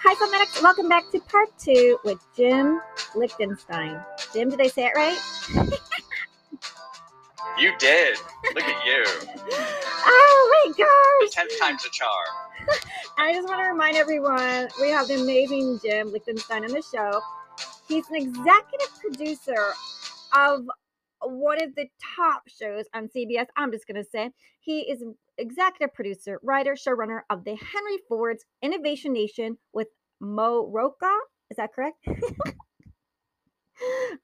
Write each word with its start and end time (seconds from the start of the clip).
Hi, 0.00 0.14
Filmatics. 0.14 0.62
Welcome 0.62 0.88
back 0.88 1.10
to 1.10 1.20
part 1.20 1.48
two 1.58 1.98
with 2.04 2.18
Jim 2.36 2.80
Lichtenstein. 3.16 4.00
Jim, 4.32 4.48
did 4.50 4.60
I 4.60 4.68
say 4.68 4.86
it 4.86 4.92
right? 4.94 5.18
You 7.58 7.72
did. 7.80 8.16
Look 8.54 8.62
at 8.62 8.86
you. 8.86 9.04
Oh 10.06 10.64
my 10.66 10.72
gosh. 10.78 11.34
Tenth 11.34 11.58
time's 11.58 11.84
a 11.84 11.90
charm. 11.90 12.24
I 13.18 13.32
just 13.32 13.48
want 13.48 13.60
to 13.60 13.64
remind 13.64 13.96
everyone 13.96 14.68
we 14.80 14.90
have 14.90 15.08
the 15.08 15.20
amazing 15.20 15.80
Jim 15.84 16.12
Lichtenstein 16.12 16.62
on 16.62 16.70
the 16.70 16.82
show. 16.82 17.20
He's 17.88 18.08
an 18.10 18.16
executive 18.16 19.00
producer 19.00 19.72
of 20.36 20.68
one 21.22 21.62
of 21.62 21.74
the 21.74 21.86
top 22.16 22.42
shows 22.48 22.84
on 22.94 23.08
CBS. 23.08 23.46
I'm 23.56 23.72
just 23.72 23.86
going 23.86 24.02
to 24.02 24.08
say 24.10 24.30
he 24.60 24.80
is 24.80 25.02
executive 25.36 25.94
producer, 25.94 26.40
writer, 26.42 26.74
showrunner 26.74 27.20
of 27.30 27.44
the 27.44 27.56
Henry 27.56 27.98
Ford's 28.08 28.44
Innovation 28.62 29.12
Nation 29.12 29.58
with 29.72 29.88
Mo 30.20 30.68
Rocca. 30.72 31.12
Is 31.50 31.56
that 31.56 31.72
correct? 31.72 32.06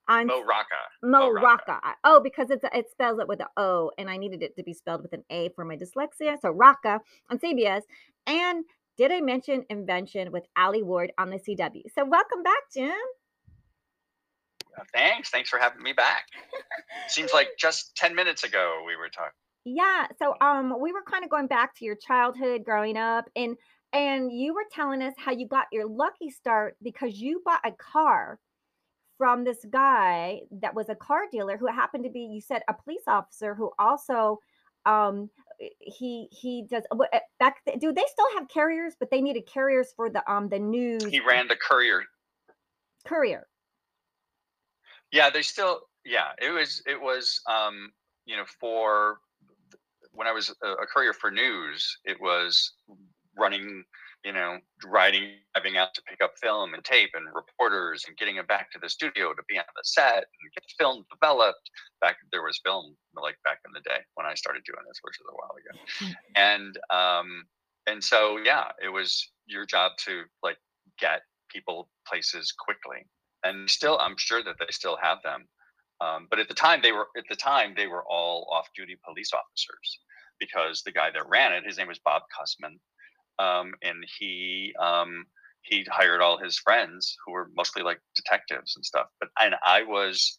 on 0.08 0.26
Mo 0.26 0.42
Rocca. 0.42 0.80
Mo 1.02 1.18
Mo 1.18 1.30
Rocca. 1.30 1.72
Rocca. 1.72 1.94
Oh, 2.04 2.20
because 2.22 2.50
it's 2.50 2.64
it 2.72 2.90
spells 2.90 3.18
it 3.18 3.28
with 3.28 3.40
an 3.40 3.46
O, 3.56 3.90
and 3.98 4.10
I 4.10 4.16
needed 4.16 4.42
it 4.42 4.56
to 4.56 4.62
be 4.62 4.72
spelled 4.72 5.02
with 5.02 5.12
an 5.12 5.24
A 5.30 5.50
for 5.54 5.64
my 5.64 5.76
dyslexia. 5.76 6.36
So 6.40 6.50
Rocca 6.50 7.00
on 7.30 7.38
CBS. 7.38 7.82
And 8.26 8.64
did 8.96 9.10
I 9.12 9.20
mention 9.20 9.64
Invention 9.70 10.30
with 10.32 10.44
Alie 10.56 10.82
Ward 10.82 11.12
on 11.18 11.30
the 11.30 11.38
CW? 11.38 11.82
So 11.94 12.04
welcome 12.04 12.42
back, 12.42 12.62
Jim. 12.72 12.92
Uh, 14.78 14.84
Thanks. 14.92 15.30
Thanks 15.30 15.48
for 15.48 15.58
having 15.58 15.82
me 15.82 15.92
back. 15.92 16.26
Seems 17.08 17.32
like 17.32 17.48
just 17.58 17.94
10 17.96 18.14
minutes 18.14 18.44
ago 18.44 18.82
we 18.86 18.96
were 18.96 19.08
talking. 19.08 19.30
Yeah. 19.64 20.06
So 20.18 20.34
um, 20.40 20.74
we 20.80 20.92
were 20.92 21.02
kind 21.08 21.24
of 21.24 21.30
going 21.30 21.46
back 21.46 21.74
to 21.76 21.84
your 21.84 21.96
childhood, 21.96 22.64
growing 22.64 22.96
up, 22.96 23.28
and 23.34 23.56
and 23.92 24.32
you 24.32 24.52
were 24.52 24.64
telling 24.72 25.00
us 25.02 25.14
how 25.16 25.32
you 25.32 25.46
got 25.46 25.66
your 25.72 25.86
lucky 25.86 26.28
start 26.28 26.76
because 26.82 27.18
you 27.18 27.40
bought 27.44 27.60
a 27.64 27.72
car 27.72 28.38
from 29.16 29.44
this 29.44 29.64
guy 29.70 30.40
that 30.50 30.74
was 30.74 30.88
a 30.88 30.94
car 30.96 31.22
dealer 31.30 31.56
who 31.56 31.66
happened 31.68 32.02
to 32.04 32.10
be 32.10 32.20
you 32.20 32.40
said 32.40 32.62
a 32.68 32.74
police 32.74 33.04
officer 33.06 33.54
who 33.54 33.70
also 33.78 34.40
um 34.86 35.30
he 35.80 36.28
he 36.32 36.64
does 36.68 36.82
uh, 36.90 36.96
back 37.38 37.64
th- 37.64 37.78
do 37.78 37.92
they 37.92 38.02
still 38.10 38.26
have 38.34 38.48
carriers 38.48 38.94
but 38.98 39.08
they 39.12 39.20
needed 39.20 39.46
carriers 39.46 39.92
for 39.94 40.10
the 40.10 40.28
um 40.30 40.48
the 40.48 40.58
news 40.58 41.04
He 41.04 41.20
ran 41.20 41.46
the 41.46 41.54
courier. 41.56 42.02
courier 43.06 43.46
Yeah, 45.14 45.30
they 45.30 45.42
still, 45.42 45.78
yeah, 46.04 46.34
it 46.42 46.50
was, 46.50 46.82
it 46.86 47.00
was, 47.00 47.40
um, 47.46 47.92
you 48.26 48.36
know, 48.36 48.42
for 48.58 49.18
when 50.10 50.26
I 50.26 50.32
was 50.32 50.52
a, 50.60 50.70
a 50.72 50.86
courier 50.92 51.12
for 51.12 51.30
news, 51.30 51.98
it 52.04 52.20
was 52.20 52.72
running, 53.38 53.84
you 54.24 54.32
know, 54.32 54.58
riding, 54.84 55.38
driving 55.54 55.76
out 55.76 55.94
to 55.94 56.02
pick 56.02 56.20
up 56.20 56.32
film 56.42 56.74
and 56.74 56.82
tape 56.82 57.10
and 57.14 57.26
reporters 57.32 58.04
and 58.08 58.16
getting 58.16 58.34
them 58.34 58.46
back 58.46 58.72
to 58.72 58.80
the 58.82 58.88
studio 58.88 59.32
to 59.34 59.42
be 59.48 59.56
on 59.56 59.64
the 59.76 59.84
set 59.84 60.16
and 60.16 60.52
get 60.52 60.64
film 60.80 61.04
developed. 61.12 61.70
Back 62.00 62.16
there 62.32 62.42
was 62.42 62.58
film 62.64 62.96
like 63.14 63.36
back 63.44 63.60
in 63.64 63.70
the 63.72 63.88
day 63.88 64.00
when 64.14 64.26
I 64.26 64.34
started 64.34 64.64
doing 64.64 64.82
this, 64.88 64.98
which 65.02 65.14
was 65.20 65.30
a 65.30 65.36
while 65.38 65.54
ago. 65.62 65.78
And 66.34 66.76
um, 66.90 67.44
and 67.86 68.02
so 68.02 68.38
yeah, 68.44 68.72
it 68.84 68.88
was 68.88 69.30
your 69.46 69.64
job 69.64 69.92
to 70.06 70.22
like 70.42 70.58
get 70.98 71.22
people 71.50 71.88
places 72.04 72.52
quickly. 72.58 73.06
And 73.44 73.68
still, 73.68 73.98
I'm 74.00 74.16
sure 74.16 74.42
that 74.42 74.56
they 74.58 74.66
still 74.70 74.96
have 75.02 75.18
them. 75.22 75.46
Um, 76.00 76.26
but 76.28 76.38
at 76.38 76.48
the 76.48 76.54
time, 76.54 76.80
they 76.82 76.92
were 76.92 77.06
at 77.16 77.24
the 77.28 77.36
time 77.36 77.74
they 77.76 77.86
were 77.86 78.04
all 78.04 78.48
off-duty 78.52 78.96
police 79.04 79.30
officers 79.32 80.00
because 80.40 80.82
the 80.82 80.92
guy 80.92 81.10
that 81.10 81.28
ran 81.28 81.52
it, 81.52 81.64
his 81.64 81.78
name 81.78 81.88
was 81.88 82.00
Bob 82.00 82.22
Cussman, 82.36 82.78
um, 83.38 83.72
and 83.82 84.04
he 84.18 84.74
um, 84.80 85.26
he 85.62 85.86
hired 85.90 86.20
all 86.20 86.38
his 86.38 86.58
friends 86.58 87.16
who 87.24 87.32
were 87.32 87.50
mostly 87.56 87.82
like 87.82 88.00
detectives 88.16 88.74
and 88.76 88.84
stuff. 88.84 89.06
But 89.20 89.30
and 89.40 89.54
I 89.64 89.82
was 89.82 90.38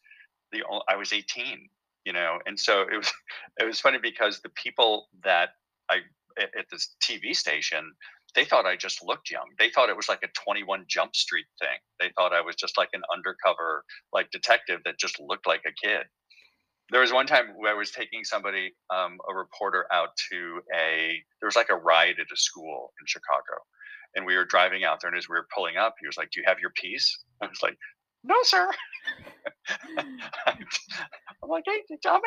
the 0.52 0.64
I 0.90 0.96
was 0.96 1.14
18, 1.14 1.70
you 2.06 2.14
know, 2.14 2.40
and 2.46 2.60
so 2.60 2.82
it 2.82 2.98
was 2.98 3.12
it 3.60 3.66
was 3.66 3.80
funny 3.80 4.00
because 4.02 4.42
the 4.42 4.50
people 4.50 5.08
that 5.24 5.50
I 5.90 6.00
at 6.38 6.66
this 6.70 6.96
TV 7.02 7.34
station 7.36 7.94
they 8.36 8.46
thought 8.46 8.66
I 8.66 8.76
just 8.76 9.04
looked 9.04 9.32
young. 9.32 9.46
They 9.58 9.70
thought 9.70 9.90
it 9.90 9.96
was 9.96 10.10
like 10.10 10.24
a 10.24 10.28
21 10.44 10.86
Jump 10.88 11.16
Street 11.16 11.46
thing. 11.60 11.78
They 12.00 12.12
thought 12.16 12.34
I 12.34 12.42
was 12.42 12.56
just 12.56 12.78
like 12.78 12.90
an 12.94 13.02
undercover 13.14 13.84
like 14.14 14.30
detective 14.32 14.82
that 14.86 15.00
just 15.00 15.20
looked 15.20 15.48
like 15.48 15.62
a 15.66 15.88
kid. 15.88 16.04
There 16.92 17.02
was 17.02 17.14
one 17.14 17.26
time 17.26 17.54
where 17.56 17.74
I 17.74 17.78
was 17.78 17.92
taking 17.92 18.24
somebody, 18.24 18.76
um, 18.94 19.18
a 19.28 19.34
reporter, 19.34 19.88
out 19.92 20.10
to 20.32 20.62
a. 20.76 21.18
There 21.42 21.48
was 21.48 21.56
like 21.56 21.70
a 21.72 21.76
riot 21.76 22.18
at 22.20 22.28
a 22.32 22.38
school 22.38 22.94
in 23.02 23.08
Chicago, 23.08 23.64
and 24.16 24.26
we 24.26 24.36
were 24.36 24.46
driving 24.46 24.84
out 24.84 25.00
there. 25.02 25.10
And 25.10 25.18
as 25.18 25.28
we 25.28 25.34
were 25.34 25.48
pulling 25.56 25.78
up, 25.78 25.96
he 26.00 26.06
was 26.06 26.18
like, 26.18 26.30
"Do 26.32 26.42
you 26.42 26.46
have 26.48 26.60
your 26.60 26.72
piece?" 26.76 27.24
I 27.42 27.48
was 27.48 27.64
like, 27.64 27.78
"No, 28.24 28.36
sir." 28.44 28.70
I'm 31.44 31.50
like, 31.50 31.64
"Hey, 31.68 31.82
I'm 32.08 32.22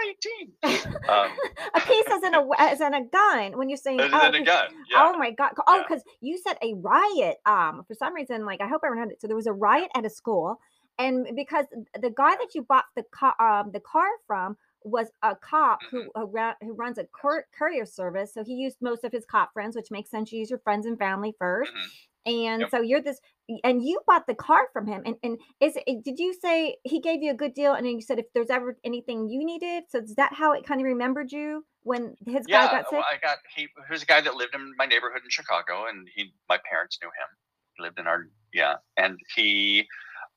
18." 0.63 0.99
Um, 1.09 1.31
a 1.75 1.81
piece 1.81 2.07
as 2.11 2.23
in 2.23 2.35
a 2.35 2.47
as 2.59 2.81
in 2.81 2.95
a 2.95 3.05
gun 3.05 3.57
when 3.59 3.69
you're 3.69 3.77
saying 3.77 4.01
Other 4.01 4.11
oh, 4.15 4.33
than 4.33 4.43
a 4.43 4.45
gun, 4.45 4.69
yeah. 4.91 4.99
Oh 5.13 5.19
my 5.19 5.31
god! 5.33 5.53
Oh, 5.67 5.77
Yeah. 5.77 5.83
because 5.89 6.03
you 6.21 6.39
said 6.39 6.57
a 6.63 6.75
riot. 6.75 7.39
Um, 7.47 7.85
for 7.87 7.95
some 7.95 8.15
reason, 8.15 8.45
like 8.45 8.61
I 8.61 8.69
hope 8.69 8.83
everyone 8.85 9.09
had 9.09 9.13
it. 9.13 9.21
So 9.21 9.27
there 9.27 9.37
was 9.37 9.47
a 9.47 9.53
riot 9.53 9.91
at 9.97 10.05
a 10.05 10.11
school, 10.11 10.59
and 10.99 11.27
because 11.35 11.67
the 12.01 12.11
guy 12.11 12.37
that 12.37 12.55
you 12.55 12.63
bought 12.63 12.85
the 12.97 13.05
car, 13.13 13.35
um, 13.41 13.71
the 13.73 13.81
car 13.81 14.09
from 14.27 14.57
was 14.85 15.09
a 15.23 15.35
cop 15.37 15.81
who 15.91 16.05
Mm-hmm. 16.17 16.67
who, 16.67 16.73
runs 16.75 16.99
a 16.99 17.05
cour- 17.05 17.47
courier 17.57 17.85
service. 17.85 18.33
So 18.33 18.45
he 18.45 18.55
used 18.55 18.77
most 18.81 19.03
of 19.05 19.13
his 19.13 19.25
cop 19.25 19.53
friends, 19.53 19.75
which 19.77 19.91
makes 19.91 20.11
sense. 20.11 20.31
You 20.33 20.39
use 20.39 20.51
your 20.51 20.61
friends 20.61 20.87
and 20.87 20.97
family 20.99 21.35
1st 21.41 21.71
Mhm. 21.73 21.87
And 22.29 22.61
Yep. 22.61 22.71
so 22.71 22.81
you're 22.83 23.03
this, 23.03 23.21
and 23.65 23.83
you 23.83 24.01
bought 24.07 24.27
the 24.27 24.35
car 24.35 24.69
from 24.73 24.87
him. 24.87 25.03
And 25.07 25.17
and 25.23 25.39
is 25.61 25.77
it, 25.77 26.05
did 26.05 26.19
you 26.19 26.35
say 26.41 26.77
he 26.85 27.01
gave 27.01 27.23
you 27.23 27.31
a 27.31 27.35
good 27.35 27.55
deal? 27.55 27.75
And 27.75 27.87
then 27.87 27.95
you 27.95 28.03
said 28.03 28.19
if 28.19 28.27
there's 28.35 28.51
ever 28.51 28.77
anything 28.85 29.29
you 29.29 29.45
needed, 29.45 29.85
so 29.89 29.99
is 29.99 30.15
that 30.17 30.35
how 30.35 30.53
it 30.53 30.67
kind 30.67 30.81
of 30.81 30.85
remembered 30.85 31.33
you 31.33 31.65
when 31.83 32.15
his 32.27 32.47
guy 32.47 32.67
got 32.67 32.89
sick? 32.89 32.93
well, 32.93 33.05
I 33.11 33.17
got 33.19 33.39
he. 33.57 33.63
He 33.63 33.69
was 33.91 34.03
a 34.03 34.07
guy 34.07 34.21
that 34.21 34.35
lived 34.35 34.55
in 34.55 34.75
my 34.77 34.87
neighborhood 34.87 35.23
in 35.25 35.31
Chicago, 35.31 35.87
and 35.89 36.09
he 36.15 36.33
my 36.49 36.59
parents 36.71 36.99
knew 37.03 37.09
him. 37.09 37.29
He 37.77 37.83
lived 37.83 37.99
in 37.99 38.07
our 38.07 38.27
yeah, 38.53 38.77
and 38.97 39.19
he 39.35 39.87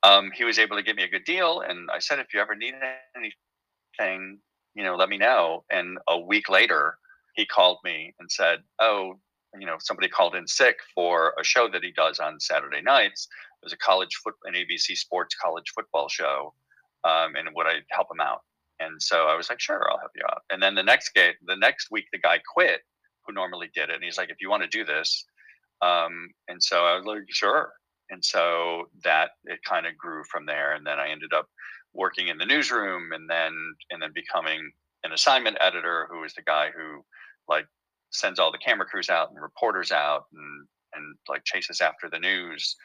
um, 0.02 0.30
he 0.34 0.44
was 0.44 0.58
able 0.58 0.76
to 0.76 0.82
give 0.82 0.96
me 0.96 1.04
a 1.04 1.08
good 1.08 1.24
deal. 1.24 1.60
And 1.60 1.90
I 1.90 1.98
said, 1.98 2.18
if 2.18 2.34
you 2.34 2.40
ever 2.40 2.54
need 2.54 2.74
anything, 3.16 4.38
you 4.74 4.82
know, 4.82 4.96
let 4.96 5.08
me 5.08 5.18
know. 5.18 5.64
And 5.70 5.98
a 6.08 6.18
week 6.18 6.48
later, 6.48 6.96
he 7.34 7.46
called 7.46 7.78
me 7.84 8.14
and 8.18 8.30
said, 8.30 8.60
oh, 8.80 9.14
you 9.58 9.66
know, 9.66 9.76
somebody 9.80 10.08
called 10.08 10.34
in 10.34 10.46
sick 10.46 10.78
for 10.94 11.34
a 11.38 11.44
show 11.44 11.68
that 11.68 11.84
he 11.84 11.92
does 11.92 12.18
on 12.18 12.40
Saturday 12.40 12.80
nights. 12.82 13.28
It 13.62 13.66
was 13.66 13.72
a 13.72 13.78
college 13.78 14.16
foot, 14.16 14.34
an 14.44 14.54
ABC 14.54 14.96
Sports 14.96 15.34
college 15.34 15.70
football 15.74 16.08
show, 16.08 16.54
um, 17.04 17.34
and 17.36 17.48
would 17.54 17.66
I 17.66 17.80
help 17.90 18.08
him 18.10 18.20
out? 18.20 18.40
And 18.80 19.00
so 19.00 19.26
I 19.26 19.36
was 19.36 19.48
like, 19.48 19.60
sure, 19.60 19.86
I'll 19.90 19.98
help 19.98 20.12
you 20.16 20.22
out. 20.28 20.42
And 20.50 20.62
then 20.62 20.74
the 20.74 20.82
next 20.82 21.14
day, 21.14 21.32
the 21.46 21.56
next 21.56 21.88
week, 21.90 22.06
the 22.12 22.18
guy 22.18 22.40
quit 22.54 22.80
who 23.26 23.32
normally 23.32 23.70
did 23.74 23.90
it. 23.90 23.94
And 23.94 24.04
he's 24.04 24.18
like, 24.18 24.30
if 24.30 24.38
you 24.40 24.50
want 24.50 24.62
to 24.62 24.68
do 24.68 24.84
this. 24.84 25.24
Um, 25.80 26.30
and 26.48 26.62
so 26.62 26.84
I 26.84 26.96
was 26.96 27.04
like, 27.04 27.22
sure. 27.28 27.72
And 28.10 28.24
so 28.24 28.84
that 29.04 29.30
it 29.44 29.60
kind 29.64 29.86
of 29.86 29.96
grew 29.96 30.22
from 30.30 30.46
there. 30.46 30.74
And 30.74 30.86
then 30.86 30.98
I 30.98 31.08
ended 31.08 31.32
up 31.32 31.48
working 31.94 32.28
in 32.28 32.38
the 32.38 32.46
newsroom 32.46 33.12
and 33.12 33.28
then, 33.28 33.52
and 33.90 34.02
then 34.02 34.12
becoming 34.14 34.72
an 35.04 35.12
assignment 35.12 35.56
editor 35.60 36.08
who 36.10 36.24
is 36.24 36.34
the 36.34 36.42
guy 36.42 36.70
who 36.74 37.04
like 37.48 37.66
sends 38.12 38.38
all 38.38 38.52
the 38.52 38.58
camera 38.58 38.86
crews 38.86 39.08
out 39.08 39.30
and 39.30 39.42
reporters 39.42 39.90
out 39.90 40.26
and, 40.32 40.66
and 40.94 41.16
like 41.28 41.44
chases 41.44 41.80
after 41.80 42.08
the 42.10 42.18
news. 42.18 42.76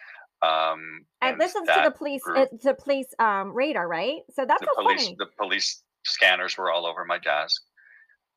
Um, 0.42 1.06
and 1.22 1.38
listens 1.40 1.68
to 1.68 1.82
the 1.84 1.92
police 1.92 2.22
uh, 2.36 2.46
to 2.62 2.76
police 2.76 3.08
um 3.18 3.54
radar, 3.54 3.88
right? 3.88 4.20
So 4.34 4.46
that's 4.46 4.62
the 4.62 4.70
police 4.76 5.06
funny. 5.06 5.16
the 5.18 5.26
police 5.40 5.82
scanners 6.06 6.58
were 6.58 6.72
all 6.72 6.86
over 6.86 7.06
my 7.06 7.18
desk. 7.18 7.62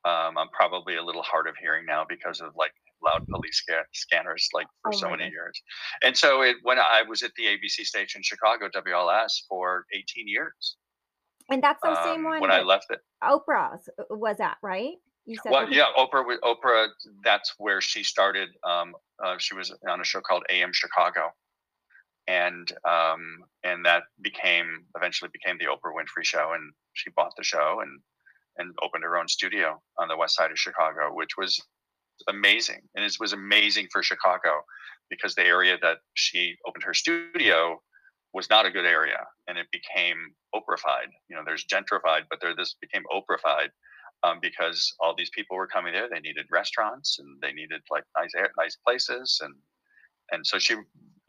Um, 0.03 0.35
I'm 0.35 0.49
probably 0.49 0.95
a 0.95 1.03
little 1.03 1.21
hard 1.21 1.47
of 1.47 1.55
hearing 1.61 1.85
now 1.85 2.03
because 2.07 2.41
of 2.41 2.53
like 2.55 2.71
loud 3.03 3.27
police 3.27 3.57
sca- 3.57 3.85
scanners 3.93 4.47
like 4.53 4.67
for 4.81 4.91
Oh 4.93 4.97
so 4.97 5.09
many 5.11 5.29
years. 5.29 5.61
And 6.03 6.17
so 6.17 6.41
it 6.41 6.57
when 6.63 6.79
I 6.79 7.03
was 7.07 7.21
at 7.21 7.31
the 7.37 7.45
ABC 7.45 7.85
station 7.85 8.19
in 8.19 8.23
Chicago 8.23 8.67
WLS 8.69 9.43
for 9.47 9.85
18 9.93 10.27
years. 10.27 10.77
And 11.49 11.61
that's 11.61 11.81
the 11.81 12.03
same 12.03 12.25
um, 12.25 12.31
one 12.31 12.41
when 12.41 12.51
I 12.51 12.61
left 12.61 12.85
it. 12.89 12.99
Oprah's 13.23 13.89
uh, 13.99 14.03
was 14.09 14.39
at, 14.39 14.57
right? 14.63 14.93
You 15.25 15.37
said 15.41 15.51
Well, 15.51 15.71
yeah, 15.71 15.85
Oprah. 15.97 16.23
Oprah. 16.43 16.87
That's 17.23 17.53
where 17.57 17.81
she 17.81 18.03
started. 18.03 18.49
Um, 18.63 18.93
uh, 19.23 19.35
she 19.37 19.53
was 19.53 19.73
on 19.87 20.01
a 20.01 20.03
show 20.03 20.21
called 20.21 20.43
AM 20.49 20.71
Chicago, 20.73 21.29
and 22.27 22.71
um, 22.87 23.43
and 23.63 23.85
that 23.85 24.03
became 24.21 24.85
eventually 24.95 25.29
became 25.31 25.57
the 25.59 25.65
Oprah 25.65 25.93
Winfrey 25.95 26.23
Show, 26.23 26.53
and 26.55 26.73
she 26.93 27.11
bought 27.11 27.33
the 27.37 27.43
show 27.43 27.79
and 27.81 27.99
and 28.57 28.73
opened 28.83 29.03
her 29.03 29.17
own 29.17 29.27
studio 29.27 29.81
on 29.97 30.07
the 30.07 30.17
west 30.17 30.35
side 30.35 30.51
of 30.51 30.59
Chicago, 30.59 31.13
which 31.13 31.37
was 31.37 31.61
amazing, 32.27 32.81
and 32.95 33.05
it 33.05 33.15
was 33.19 33.33
amazing 33.33 33.87
for 33.91 34.03
Chicago 34.03 34.61
because 35.09 35.35
the 35.35 35.45
area 35.45 35.77
that 35.81 35.97
she 36.15 36.55
opened 36.67 36.83
her 36.83 36.93
studio 36.93 37.79
was 38.33 38.49
not 38.49 38.65
a 38.65 38.71
good 38.71 38.85
area, 38.85 39.19
and 39.47 39.57
it 39.57 39.67
became 39.71 40.17
Oprahified. 40.55 41.11
You 41.29 41.35
know, 41.35 41.43
there's 41.45 41.65
gentrified, 41.65 42.23
but 42.29 42.39
there 42.41 42.55
this 42.55 42.75
became 42.81 43.03
Oprahified 43.13 43.69
um, 44.23 44.39
because 44.41 44.93
all 44.99 45.15
these 45.17 45.31
people 45.31 45.57
were 45.57 45.67
coming 45.67 45.93
there. 45.93 46.09
They 46.09 46.19
needed 46.19 46.45
restaurants 46.51 47.19
and 47.19 47.39
they 47.41 47.53
needed 47.53 47.81
like 47.89 48.03
nice 48.17 48.31
air, 48.35 48.51
nice 48.57 48.77
places, 48.85 49.39
and 49.43 49.53
and 50.31 50.45
so 50.45 50.59
she 50.59 50.75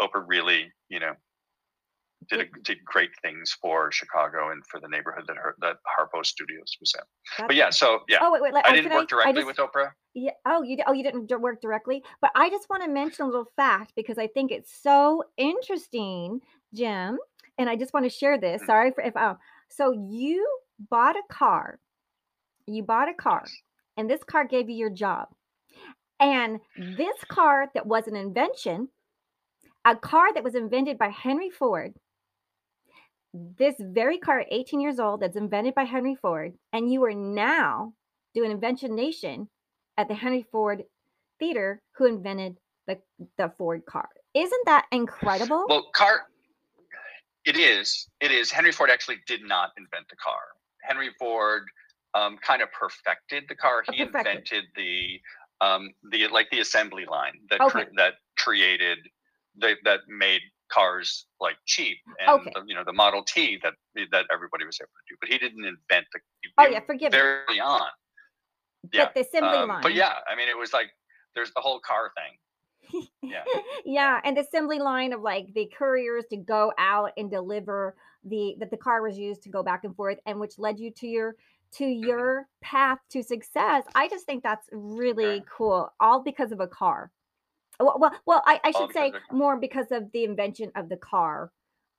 Oprah 0.01 0.25
really, 0.27 0.73
you 0.89 1.01
know, 1.01 1.13
did 2.29 2.41
a, 2.41 2.45
did 2.63 2.85
great 2.85 3.11
things 3.23 3.57
for 3.61 3.91
Chicago 3.93 4.51
and 4.51 4.63
for 4.71 4.81
the 4.81 4.89
neighborhood 4.89 5.25
that 5.27 5.37
her 5.37 5.55
that 5.61 5.77
Harpo 5.87 6.25
Studios 6.25 6.77
was 6.81 6.93
in. 6.97 7.05
That's 7.39 7.49
But 7.49 7.57
yeah, 7.57 7.71
so 7.71 8.01
yeah, 8.09 8.19
Oh 8.21 8.33
wait, 8.33 8.43
wait. 8.43 8.55
Let, 8.55 8.67
I 8.67 8.71
oh, 8.71 8.75
didn't 8.75 8.93
work 8.93 9.05
I 9.05 9.07
directly 9.07 9.35
just, 9.43 9.47
with 9.47 9.57
Oprah. 9.57 9.91
Yeah. 10.15 10.33
Oh, 10.47 10.63
you. 10.63 10.77
Oh, 10.87 10.93
you 10.93 11.03
didn't 11.03 11.31
work 11.41 11.61
directly, 11.61 12.03
but 12.21 12.31
I 12.35 12.51
just 12.51 12.69
want 12.69 12.83
to 12.85 12.91
mention 12.91 13.25
a 13.25 13.27
little 13.29 13.51
fact 13.57 13.93
because 13.97 14.19
I 14.19 14.27
think 14.27 14.51
it's 14.51 14.73
so 14.83 15.25
interesting, 15.37 16.41
Jim. 16.75 17.19
And 17.59 17.69
I 17.69 17.77
just 17.77 17.93
want 17.93 18.05
to 18.05 18.11
share 18.11 18.39
this. 18.39 18.63
Mhm. 18.63 18.67
Sorry 18.67 18.91
for 18.93 19.03
if. 19.03 19.17
Um. 19.17 19.39
So 19.69 19.93
you 19.93 20.47
bought 20.91 21.17
a 21.17 21.23
car. 21.31 21.79
You 22.67 22.83
bought 22.83 23.09
a 23.09 23.15
car, 23.15 23.45
and 23.97 24.09
this 24.09 24.23
car 24.25 24.45
gave 24.45 24.69
you 24.69 24.77
your 24.77 24.91
job. 24.91 25.29
And 26.21 26.61
this 26.77 27.17
car 27.29 27.69
that 27.75 27.87
was 27.87 28.07
an 28.07 28.15
invention, 28.15 28.89
a 29.85 29.97
car 29.97 30.33
that 30.33 30.45
was 30.45 30.55
invented 30.55 30.99
by 30.99 31.09
Henry 31.09 31.51
Ford. 31.51 31.95
This 33.35 33.75
very 33.79 34.19
car, 34.19 34.41
at 34.41 34.49
18 34.51 34.81
years 34.81 35.01
old, 35.01 35.21
that's 35.21 35.37
invented 35.37 35.75
by 35.75 35.85
Henry 35.85 36.15
Ford, 36.15 36.53
and 36.73 36.93
you 36.93 37.03
are 37.05 37.15
now 37.15 37.95
doing 38.35 38.51
Invention 38.51 38.95
Nation 38.95 39.49
at 39.97 40.09
the 40.09 40.15
Henry 40.15 40.47
Ford 40.53 40.85
Theater, 41.39 41.83
who 41.97 42.07
invented 42.07 42.59
the 42.87 42.99
the 43.39 43.53
Ford 43.59 43.85
car. 43.87 44.09
Isn't 44.35 44.67
that 44.67 44.87
incredible? 44.93 45.67
Well, 45.69 45.91
car. 45.95 46.23
It 47.45 47.57
is. 47.57 48.09
It 48.21 48.31
is. 48.31 48.51
Henry 48.51 48.71
Ford 48.71 48.91
actually 48.91 49.19
did 49.27 49.43
not 49.43 49.71
invent 49.77 50.09
the 50.09 50.17
car. 50.17 50.41
Henry 50.83 51.11
Ford 51.19 51.65
um, 52.15 52.39
kind 52.39 52.63
of 52.63 52.69
perfected 52.73 53.45
the 53.49 53.55
car. 53.55 53.85
Oh, 53.89 53.93
He 53.93 54.05
perfected. 54.05 54.37
invented 54.37 54.65
the 54.77 55.21
um, 55.61 55.91
the 56.11 56.27
like 56.29 56.49
the 56.51 56.61
assembly 56.61 57.05
line 57.07 57.35
that 57.51 57.61
Okay. 57.61 57.85
cre- 57.85 57.91
that 57.97 58.15
created 58.37 58.99
the, 59.57 59.77
that 59.85 60.01
made 60.09 60.41
cars 60.73 61.27
like 61.41 61.57
cheap 61.67 61.99
and 62.21 62.41
Okay. 62.41 62.53
the, 62.55 62.63
you 62.67 62.75
know 62.75 62.83
the 62.85 62.93
Model 62.93 63.23
T 63.23 63.59
that 63.63 63.75
that 64.11 64.27
everybody 64.33 64.65
was 64.65 64.79
able 64.81 64.89
to 64.89 65.05
do. 65.09 65.17
But 65.21 65.29
he 65.31 65.39
didn't 65.39 65.65
invent 65.65 66.07
the. 66.13 66.21
Oh, 66.59 66.67
yeah, 66.67 66.81
forgive 66.81 67.13
me. 67.13 67.19
Very 67.19 67.61
on. 67.61 67.83
yeah, 68.93 69.05
But 69.05 69.15
the 69.15 69.21
assembly 69.21 69.59
Um, 69.59 69.69
line. 69.69 69.83
But 69.83 69.95
yeah, 69.95 70.15
I 70.29 70.35
mean, 70.35 70.49
it 70.49 70.57
was 70.59 70.73
like 70.73 70.91
there's 71.35 71.53
the 71.55 71.61
whole 71.61 71.81
car 71.81 72.13
thing. 72.17 73.07
Yeah. 73.23 73.45
yeah, 73.87 74.21
and 74.25 74.37
the 74.37 74.41
assembly 74.43 74.79
line 74.79 75.13
of 75.13 75.21
like 75.23 75.47
the 75.55 75.71
couriers 75.79 76.25
to 76.31 76.37
go 76.37 76.73
out 76.77 77.13
and 77.17 77.31
deliver 77.31 77.97
the 78.25 78.57
that 78.59 78.71
the 78.71 78.77
car 78.77 79.03
was 79.03 79.17
used 79.17 79.43
to 79.45 79.49
go 79.49 79.63
back 79.63 79.85
and 79.85 79.95
forth, 79.95 80.19
and 80.27 80.41
which 80.41 80.59
led 80.59 80.79
you 80.81 80.91
to 80.91 81.07
your 81.07 81.37
to 81.79 81.85
your 81.85 82.47
path 82.63 82.99
to 83.11 83.23
success. 83.23 83.85
I 83.95 84.09
just 84.09 84.27
think 84.27 84.43
that's 84.43 84.69
really 84.73 85.39
Sure. 85.39 85.45
cool, 85.57 85.93
all 86.01 86.23
because 86.23 86.53
of 86.53 86.61
a 86.61 86.67
car. 86.69 87.11
Well, 87.81 87.97
well, 87.99 88.13
well 88.27 88.43
I, 88.47 88.61
I 88.65 88.71
should 88.71 88.93
say 88.93 89.09
of 89.09 89.15
a 89.15 89.21
car. 89.21 89.37
more 89.37 89.57
because 89.59 89.91
of 89.91 90.11
the 90.13 90.25
invention 90.25 90.71
of 90.77 90.89
the 90.89 90.97
car, 90.99 91.51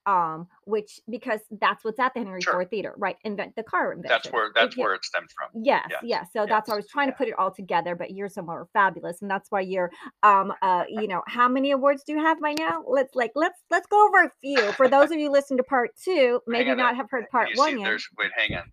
um, 0.05 0.47
which 0.65 0.99
because 1.09 1.39
that's 1.59 1.83
what's 1.83 1.99
at 1.99 2.13
the 2.13 2.19
Henry 2.19 2.41
Sure. 2.41 2.53
Ford 2.53 2.69
Theater, 2.69 2.93
right? 2.97 3.17
Invent 3.23 3.55
the 3.55 3.63
car 3.63 3.93
invention. 3.93 4.09
That's 4.21 4.31
where 4.31 4.51
that's 4.53 4.77
where 4.77 4.93
it 4.93 5.03
stemmed 5.03 5.29
from. 5.37 5.61
Yes, 5.63 5.87
Yes, 5.89 6.01
yes. 6.03 6.27
So 6.33 6.45
that's 6.45 6.67
why 6.69 6.75
I 6.75 6.77
was 6.77 6.87
trying 6.87 7.07
to 7.09 7.13
put 7.15 7.27
it 7.27 7.33
all 7.37 7.51
together, 7.51 7.95
but 7.95 8.11
you're 8.11 8.29
so 8.29 8.41
more 8.41 8.67
fabulous, 8.73 9.21
and 9.21 9.29
that's 9.31 9.49
why 9.49 9.61
you're 9.61 9.91
um 10.21 10.53
uh 10.61 10.83
you 10.89 11.07
know 11.07 11.21
how 11.27 11.47
many 11.47 11.71
awards 11.71 12.03
do 12.03 12.13
you 12.13 12.19
have 12.19 12.39
by 12.39 12.53
now? 12.53 12.83
Let's 12.87 13.15
like 13.15 13.31
let's 13.35 13.59
let's 13.71 13.87
go 13.87 14.07
over 14.07 14.23
a 14.23 14.31
few 14.41 14.71
for 14.73 14.87
those 14.87 15.11
of 15.11 15.19
you 15.19 15.31
listening 15.31 15.57
to 15.57 15.63
part 15.63 15.91
two, 16.01 16.41
maybe 16.47 16.73
not 16.75 16.93
uh, 16.93 16.97
have 16.97 17.09
heard 17.09 17.29
part 17.29 17.49
you 17.51 17.57
one 17.57 17.71
see 17.73 17.79
yet. 17.79 17.85
there's 17.85 18.07
wait, 18.17 18.31
hang 18.35 18.57
on. 18.57 18.71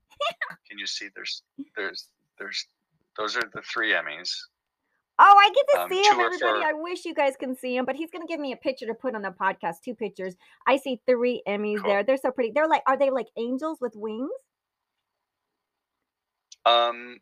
Can 0.68 0.78
you 0.78 0.86
see 0.86 1.08
there's 1.14 1.42
there's 1.76 2.08
there's 2.38 2.66
those 3.16 3.36
are 3.36 3.42
the 3.54 3.62
three 3.62 3.92
Emmys. 3.92 4.30
Oh, 5.22 5.36
I 5.38 5.50
get 5.54 5.66
to 5.74 5.80
um, 5.82 5.90
see 5.90 6.02
him, 6.02 6.18
everybody. 6.20 6.38
for- 6.62 6.66
I 6.68 6.72
wish 6.72 7.04
you 7.04 7.14
guys 7.14 7.34
can 7.38 7.54
see 7.54 7.76
him, 7.76 7.84
but 7.84 7.94
he's 7.96 8.10
gonna 8.10 8.26
give 8.26 8.40
me 8.40 8.52
a 8.52 8.56
picture 8.56 8.86
to 8.86 8.94
put 8.94 9.14
on 9.14 9.22
the 9.22 9.30
podcast. 9.30 9.82
Two 9.84 9.94
pictures. 9.94 10.34
I 10.66 10.76
see 10.76 11.00
three 11.06 11.42
Emmys 11.46 11.78
Cool. 11.82 11.90
there. 11.90 12.02
They're 12.04 12.16
so 12.16 12.30
pretty. 12.30 12.52
They're 12.54 12.68
like, 12.68 12.82
are 12.86 12.96
they 12.96 13.10
like 13.10 13.26
angels 13.36 13.78
with 13.80 13.92
wings? 13.96 14.30
Um 16.66 17.18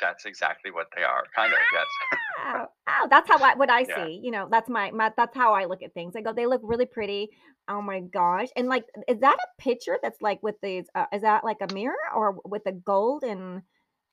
that's 0.00 0.24
exactly 0.24 0.70
what 0.70 0.88
they 0.96 1.02
are. 1.02 1.24
Kind 1.34 1.52
of, 1.52 1.58
yes. 1.72 1.86
Oh, 2.40 2.66
oh, 2.88 3.08
that's 3.10 3.28
how 3.28 3.38
I 3.38 3.54
what 3.56 3.70
I 3.70 3.84
Yeah. 3.88 3.94
see. 4.04 4.20
You 4.22 4.30
know, 4.30 4.48
that's 4.50 4.68
my, 4.68 4.90
my 4.90 5.12
that's 5.16 5.36
how 5.36 5.54
I 5.54 5.64
look 5.64 5.82
at 5.82 5.94
things. 5.94 6.14
I 6.16 6.20
go, 6.20 6.32
they 6.32 6.46
look 6.46 6.60
really 6.64 6.86
pretty. 6.86 7.30
Oh 7.68 7.82
my 7.82 8.00
gosh! 8.00 8.48
And 8.56 8.68
like, 8.68 8.84
is 9.08 9.20
that 9.20 9.36
a 9.36 9.62
picture 9.62 9.98
that's 10.02 10.22
like 10.22 10.42
with 10.42 10.56
these? 10.62 10.86
Uh, 10.94 11.06
is 11.12 11.22
that 11.22 11.44
like 11.44 11.58
a 11.60 11.66
mirror 11.66 11.96
or 12.14 12.36
with 12.44 12.64
the 12.64 12.72
gold 12.72 13.24
and 13.24 13.62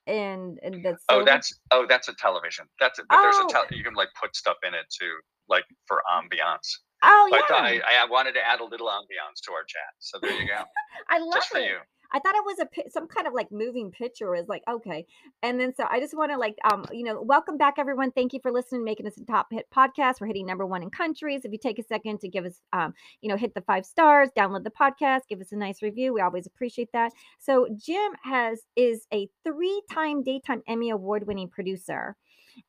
and 0.07 0.59
and 0.63 0.83
the 0.83 0.97
Oh, 1.09 1.23
that's 1.23 1.53
oh 1.71 1.85
that's 1.87 2.07
a 2.07 2.13
television. 2.15 2.65
That's 2.79 2.99
it. 2.99 3.05
But 3.09 3.21
there's 3.21 3.37
Oh. 3.37 3.43
a 3.49 3.53
tel- 3.53 3.67
you 3.71 3.83
can 3.83 3.93
like 3.93 4.09
put 4.19 4.35
stuff 4.35 4.57
in 4.65 4.73
it 4.73 4.85
too, 4.89 5.13
like 5.47 5.65
for 5.87 6.01
ambiance. 6.11 6.67
oh 7.03 7.27
So 7.31 7.37
yeah. 7.49 7.55
I 7.55 7.79
I, 7.87 8.03
I 8.03 8.05
wanted 8.09 8.33
to 8.33 8.41
add 8.45 8.59
a 8.59 8.65
little 8.65 8.87
ambiance 8.87 9.41
to 9.45 9.51
our 9.53 9.63
chat. 9.63 9.93
So 9.99 10.19
there 10.19 10.33
you 10.33 10.47
go. 10.47 10.63
I 11.09 11.19
love 11.19 11.31
Just 11.33 11.49
for 11.49 11.57
it. 11.59 11.63
you. 11.63 11.77
I 12.11 12.19
thought 12.19 12.35
it 12.35 12.45
was 12.45 12.59
a 12.59 12.89
some 12.89 13.07
kind 13.07 13.27
of 13.27 13.33
like 13.33 13.51
moving 13.51 13.91
picture. 13.91 14.35
Is 14.35 14.47
like 14.47 14.63
okay, 14.69 15.05
and 15.43 15.59
then 15.59 15.73
so 15.75 15.85
I 15.89 15.99
just 15.99 16.15
want 16.15 16.31
to 16.31 16.37
like 16.37 16.55
um 16.69 16.85
you 16.91 17.03
know 17.03 17.21
welcome 17.21 17.57
back 17.57 17.75
everyone. 17.77 18.11
Thank 18.11 18.33
you 18.33 18.39
for 18.41 18.51
listening, 18.51 18.83
making 18.83 19.07
us 19.07 19.17
a 19.17 19.25
top 19.25 19.47
hit 19.51 19.65
podcast. 19.75 20.21
We're 20.21 20.27
hitting 20.27 20.45
number 20.45 20.65
one 20.65 20.83
in 20.83 20.89
countries. 20.89 21.41
If 21.43 21.51
you 21.51 21.57
take 21.57 21.79
a 21.79 21.83
second 21.83 22.19
to 22.21 22.29
give 22.29 22.45
us 22.45 22.61
um 22.73 22.93
you 23.21 23.29
know 23.29 23.37
hit 23.37 23.53
the 23.53 23.61
five 23.61 23.85
stars, 23.85 24.29
download 24.37 24.63
the 24.63 24.71
podcast, 24.71 25.21
give 25.29 25.41
us 25.41 25.51
a 25.51 25.57
nice 25.57 25.81
review. 25.81 26.13
We 26.13 26.21
always 26.21 26.47
appreciate 26.47 26.89
that. 26.93 27.11
So 27.39 27.67
Jim 27.77 28.13
has 28.23 28.61
is 28.75 29.07
a 29.13 29.27
three 29.43 29.81
time 29.91 30.23
daytime 30.23 30.61
Emmy 30.67 30.89
award 30.89 31.27
winning 31.27 31.49
producer 31.49 32.15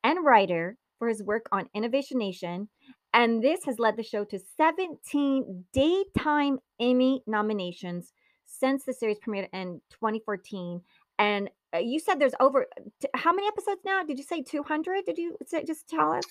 and 0.03 0.25
writer 0.25 0.77
for 0.99 1.09
his 1.09 1.23
work 1.23 1.47
on 1.53 1.69
Innovation 1.75 2.19
Nation. 2.19 2.69
And 3.13 3.43
this 3.43 3.65
has 3.65 3.79
led 3.79 3.97
the 3.97 4.03
show 4.03 4.25
to 4.25 4.39
17 4.57 5.65
daytime 5.73 6.59
Emmy 6.81 7.23
nominations 7.27 8.13
since 8.59 8.85
the 8.85 8.93
series 8.93 9.19
premiered 9.19 9.49
in 9.53 9.81
2014. 9.91 10.81
And 11.19 11.51
uh, 11.75 11.79
you 11.79 11.99
said 11.99 12.19
there's 12.19 12.35
over 12.41 12.67
t- 13.01 13.09
how 13.15 13.33
many 13.33 13.47
episodes 13.49 13.81
now? 13.85 14.03
Did 14.03 14.19
you 14.19 14.25
say 14.25 14.43
200? 14.43 15.05
Did 15.05 15.19
you 15.19 15.37
say, 15.47 15.65
just 15.65 15.89
tell 15.89 16.13
us? 16.13 16.25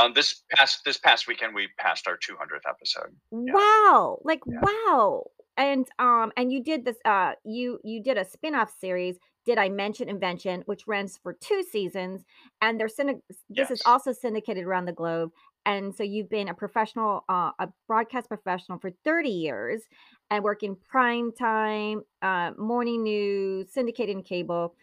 Um 0.00 0.12
this 0.14 0.42
past 0.52 0.84
this 0.84 0.96
past 0.96 1.26
weekend 1.26 1.54
we 1.54 1.68
passed 1.76 2.06
our 2.06 2.16
200th 2.16 2.68
episode. 2.68 3.16
Yeah. 3.32 3.52
Wow. 3.52 4.18
Like 4.22 4.40
Yeah. 4.46 4.60
wow. 4.62 5.24
And 5.56 5.88
um 5.98 6.30
and 6.36 6.52
you 6.52 6.62
did 6.62 6.84
this 6.84 6.98
uh 7.04 7.32
you 7.44 7.80
you 7.82 8.00
did 8.00 8.16
a 8.16 8.24
spin-off 8.24 8.72
series 8.80 9.18
did 9.44 9.58
I 9.58 9.68
mention 9.70 10.08
Invention 10.08 10.62
which 10.66 10.86
runs 10.86 11.16
for 11.20 11.32
2 11.32 11.64
seasons 11.64 12.22
and 12.62 12.78
they're 12.78 12.88
syndic- 12.88 13.22
this 13.48 13.72
is 13.72 13.82
also 13.86 14.12
syndicated 14.12 14.64
around 14.64 14.84
the 14.84 14.92
globe 14.92 15.32
and 15.68 15.94
so 15.94 16.02
you've 16.02 16.30
been 16.30 16.48
a 16.48 16.54
professional 16.54 17.24
uh, 17.28 17.50
a 17.60 17.68
broadcast 17.86 18.28
professional 18.28 18.78
for 18.78 18.90
30 19.04 19.28
years 19.28 19.82
and 20.30 20.42
working 20.42 20.76
prime 20.88 21.30
time 21.30 22.02
uh, 22.22 22.50
morning 22.58 23.04
news 23.04 23.70
syndicated 23.72 24.16
and 24.16 24.24
cable 24.24 24.74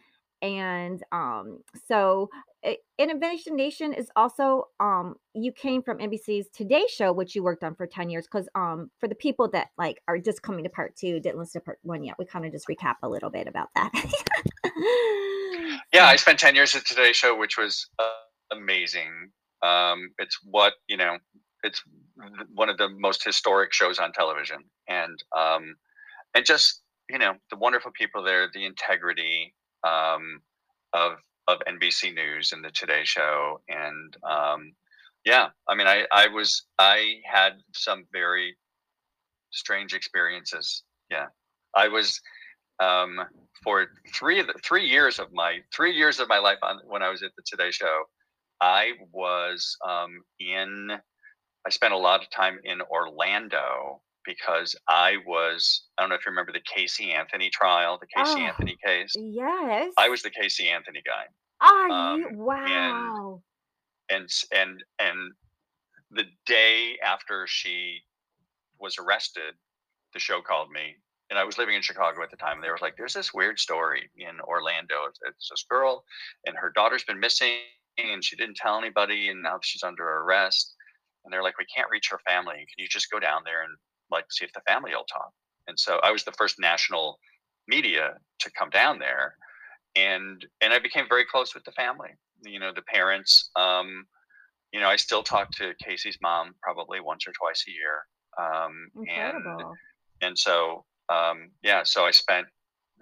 and 0.41 1.01
um 1.11 1.59
so 1.87 2.29
i- 2.63 2.77
Innovation 2.99 3.55
Nation 3.55 3.93
is 3.93 4.09
also 4.15 4.67
um 4.79 5.15
you 5.33 5.51
came 5.51 5.81
from 5.81 5.97
NBC's 5.97 6.49
Today 6.49 6.85
Show, 6.87 7.11
which 7.13 7.35
you 7.35 7.41
worked 7.41 7.63
on 7.63 7.73
for 7.75 7.87
10 7.87 8.09
years. 8.09 8.27
Cause 8.27 8.47
um 8.53 8.91
for 8.99 9.07
the 9.07 9.15
people 9.15 9.49
that 9.51 9.69
like 9.77 10.01
are 10.07 10.19
just 10.19 10.41
coming 10.41 10.63
to 10.63 10.69
part 10.69 10.95
two, 10.95 11.19
didn't 11.19 11.39
listen 11.39 11.61
to 11.61 11.65
part 11.65 11.79
one 11.83 12.03
yet, 12.03 12.15
we 12.19 12.25
kind 12.25 12.45
of 12.45 12.51
just 12.51 12.67
recap 12.67 12.95
a 13.01 13.09
little 13.09 13.29
bit 13.29 13.47
about 13.47 13.69
that. 13.75 13.91
Yeah, 15.93 16.05
I 16.05 16.15
spent 16.25 16.37
10 16.39 16.53
years 16.55 16.75
at 16.75 16.85
Today 16.85 17.11
Show, 17.13 17.37
which 17.37 17.57
was 17.57 17.87
uh, 17.97 18.03
amazing. 18.51 19.31
Um, 19.65 20.11
it's 20.19 20.39
what, 20.43 20.73
you 20.87 20.97
know, 20.97 21.17
it's 21.63 21.81
one 22.53 22.69
of 22.69 22.77
the 22.77 22.89
most 22.89 23.23
historic 23.23 23.73
shows 23.73 23.99
on 23.99 24.11
television. 24.11 24.57
And, 24.87 25.17
um, 25.35 25.75
and 26.33 26.45
just, 26.45 26.81
you 27.09 27.17
know, 27.17 27.33
the 27.49 27.57
wonderful 27.57 27.91
people 27.93 28.23
there, 28.23 28.49
the 28.53 28.65
integrity 28.65 29.53
um, 29.83 30.41
of, 30.93 31.13
of 31.47 31.59
NBC 31.67 32.13
News 32.13 32.51
and 32.51 32.63
the 32.63 32.71
Today 32.71 33.03
Show. 33.03 33.61
And 33.67 34.15
um, 34.23 34.73
yeah, 35.25 35.47
I 35.67 35.75
mean, 35.75 35.87
I, 35.87 36.05
I 36.11 36.27
was, 36.27 36.63
I 36.77 37.15
had 37.25 37.53
some 37.73 38.05
very 38.11 38.55
strange 39.51 39.93
experiences. 39.93 40.83
Yeah. 41.09 41.27
I 41.75 41.87
was, 41.87 42.21
um, 42.79 43.21
for 43.63 43.87
three 44.13 44.43
three 44.63 44.85
years 44.85 45.19
of 45.19 45.31
my 45.33 45.59
three 45.73 45.95
years 45.95 46.19
of 46.19 46.27
my 46.27 46.39
life 46.39 46.59
on 46.61 46.79
when 46.85 47.01
I 47.01 47.09
was 47.09 47.23
at 47.23 47.31
the 47.35 47.43
Today 47.45 47.71
Show, 47.71 48.03
I 48.61 48.91
was 49.11 49.77
um, 49.87 50.21
in. 50.39 50.89
I 51.65 51.69
spent 51.69 51.93
a 51.93 51.97
lot 51.97 52.21
of 52.21 52.29
time 52.29 52.59
in 52.63 52.81
Orlando 52.83 54.01
because 54.25 54.75
I 54.87 55.17
was. 55.25 55.83
I 55.97 56.03
don't 56.03 56.09
know 56.09 56.15
if 56.15 56.25
you 56.25 56.31
remember 56.31 56.51
the 56.51 56.61
Casey 56.73 57.11
Anthony 57.11 57.49
trial, 57.49 57.97
the 57.99 58.07
Casey 58.07 58.41
Oh. 58.41 58.45
Anthony 58.47 58.75
case. 58.85 59.13
yes. 59.15 59.91
I 59.97 60.09
was 60.09 60.21
the 60.21 60.29
Casey 60.29 60.69
Anthony 60.69 61.01
guy, 61.05 61.25
Are 61.67 61.87
you 62.17 62.27
um, 62.27 62.37
wow. 62.37 63.41
and 64.09 64.25
s- 64.25 64.45
and 64.55 64.83
and 64.99 65.31
the 66.11 66.25
day 66.45 66.97
after 67.05 67.45
she 67.47 68.01
was 68.79 68.97
arrested, 68.99 69.55
the 70.13 70.19
show 70.19 70.41
called 70.41 70.69
me, 70.71 70.95
and 71.29 71.39
I 71.39 71.43
was 71.43 71.57
living 71.57 71.75
in 71.75 71.81
Chicago 71.81 72.21
at 72.23 72.29
the 72.31 72.37
time. 72.37 72.57
And 72.57 72.63
they 72.63 72.69
were 72.69 72.77
like, 72.81 72.95
"There's 72.95 73.13
this 73.13 73.33
weird 73.33 73.59
story 73.59 74.09
in 74.15 74.39
Orlando. 74.41 74.95
It's 75.27 75.49
this 75.49 75.65
girl, 75.69 76.03
and 76.45 76.55
her 76.57 76.71
daughter's 76.75 77.03
been 77.03 77.19
missing, 77.19 77.57
and 77.97 78.23
she 78.23 78.35
didn't 78.35 78.55
tell 78.55 78.77
anybody, 78.77 79.29
and 79.29 79.43
now 79.43 79.59
she's 79.61 79.83
under 79.83 80.03
arrest." 80.03 80.75
and 81.25 81.33
they're 81.33 81.43
like, 81.43 81.57
we 81.57 81.65
can't 81.65 81.89
reach 81.91 82.09
her 82.11 82.19
family. 82.25 82.53
Can 82.53 82.77
you 82.77 82.87
just 82.87 83.11
go 83.11 83.19
down 83.19 83.41
there 83.43 83.63
and 83.63 83.75
like 84.11 84.25
see 84.29 84.45
if 84.45 84.53
the 84.53 84.61
family 84.67 84.91
will 84.91 85.05
talk? 85.11 85.31
And 85.67 85.77
so 85.77 85.99
I 86.03 86.11
was 86.11 86.23
the 86.23 86.31
first 86.37 86.59
national 86.59 87.19
media 87.67 88.13
to 88.39 88.51
come 88.51 88.69
down 88.69 88.99
there, 88.99 89.35
and 89.95 90.45
and 90.61 90.71
I 90.71 90.79
became 90.79 91.05
very 91.09 91.25
close 91.25 91.55
with 91.55 91.63
the 91.63 91.71
family. 91.71 92.11
You 92.43 92.59
know, 92.59 92.71
the 92.73 92.83
parents. 92.83 93.49
Um, 93.55 94.05
you 94.71 94.79
know, 94.79 94.87
I 94.87 94.97
still 94.97 95.23
talk 95.23 95.49
to 95.53 95.73
Casey's 95.83 96.17
mom 96.21 96.53
probably 96.61 96.99
once 96.99 97.25
or 97.27 97.31
twice 97.31 97.63
a 97.67 97.71
year. 97.71 98.05
Um, 98.37 98.89
Incredible. 98.95 99.75
and 100.21 100.29
and 100.29 100.37
so 100.37 100.85
um, 101.09 101.49
yeah, 101.63 101.81
so 101.83 102.05
I 102.05 102.11
spent 102.11 102.45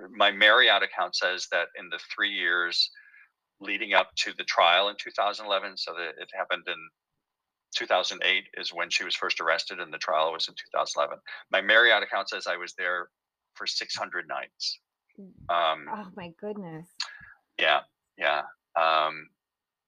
my 0.10 0.32
Marriott 0.32 0.84
account 0.84 1.16
says 1.16 1.48
that 1.52 1.68
in 1.78 1.90
the 1.90 2.00
three 2.16 2.32
years 2.32 2.90
leading 3.64 3.94
up 3.94 4.10
to 4.18 4.34
the 4.38 4.44
trial 4.44 4.90
in 4.90 4.96
2011, 5.02 5.78
so 5.78 5.94
that 5.94 6.22
it 6.22 6.30
happened 6.36 6.64
in 6.68 6.76
2008 7.76 8.44
is 8.56 8.74
when 8.74 8.90
she 8.90 9.04
was 9.04 9.16
first 9.16 9.40
arrested, 9.40 9.80
and 9.80 9.92
the 9.94 9.98
trial 9.98 10.32
was 10.32 10.48
in 10.48 10.54
2011. 10.72 11.18
My 11.52 11.62
Marriott 11.62 12.04
account 12.04 12.30
says 12.30 12.46
I 12.48 12.58
was 12.58 12.74
there 12.78 13.10
for 13.56 13.66
600 13.66 14.28
nights. 14.28 14.80
Um, 15.50 15.86
oh 15.92 16.08
my 16.16 16.32
goodness. 16.40 16.88
Yeah, 17.60 17.82
yeah, 18.18 18.42
um, 18.76 19.30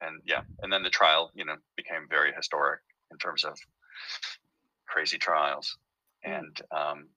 and 0.00 0.20
yeah, 0.24 0.42
and 0.62 0.72
then 0.72 0.82
the 0.82 0.90
trial, 0.90 1.30
you 1.34 1.44
know, 1.44 1.56
became 1.76 2.06
very 2.08 2.32
historic 2.32 2.80
in 3.10 3.18
terms 3.18 3.44
of 3.44 3.58
crazy 4.86 5.18
trials, 5.18 5.76
Mm. 6.26 6.38
and 6.40 6.62
um, 6.70 7.08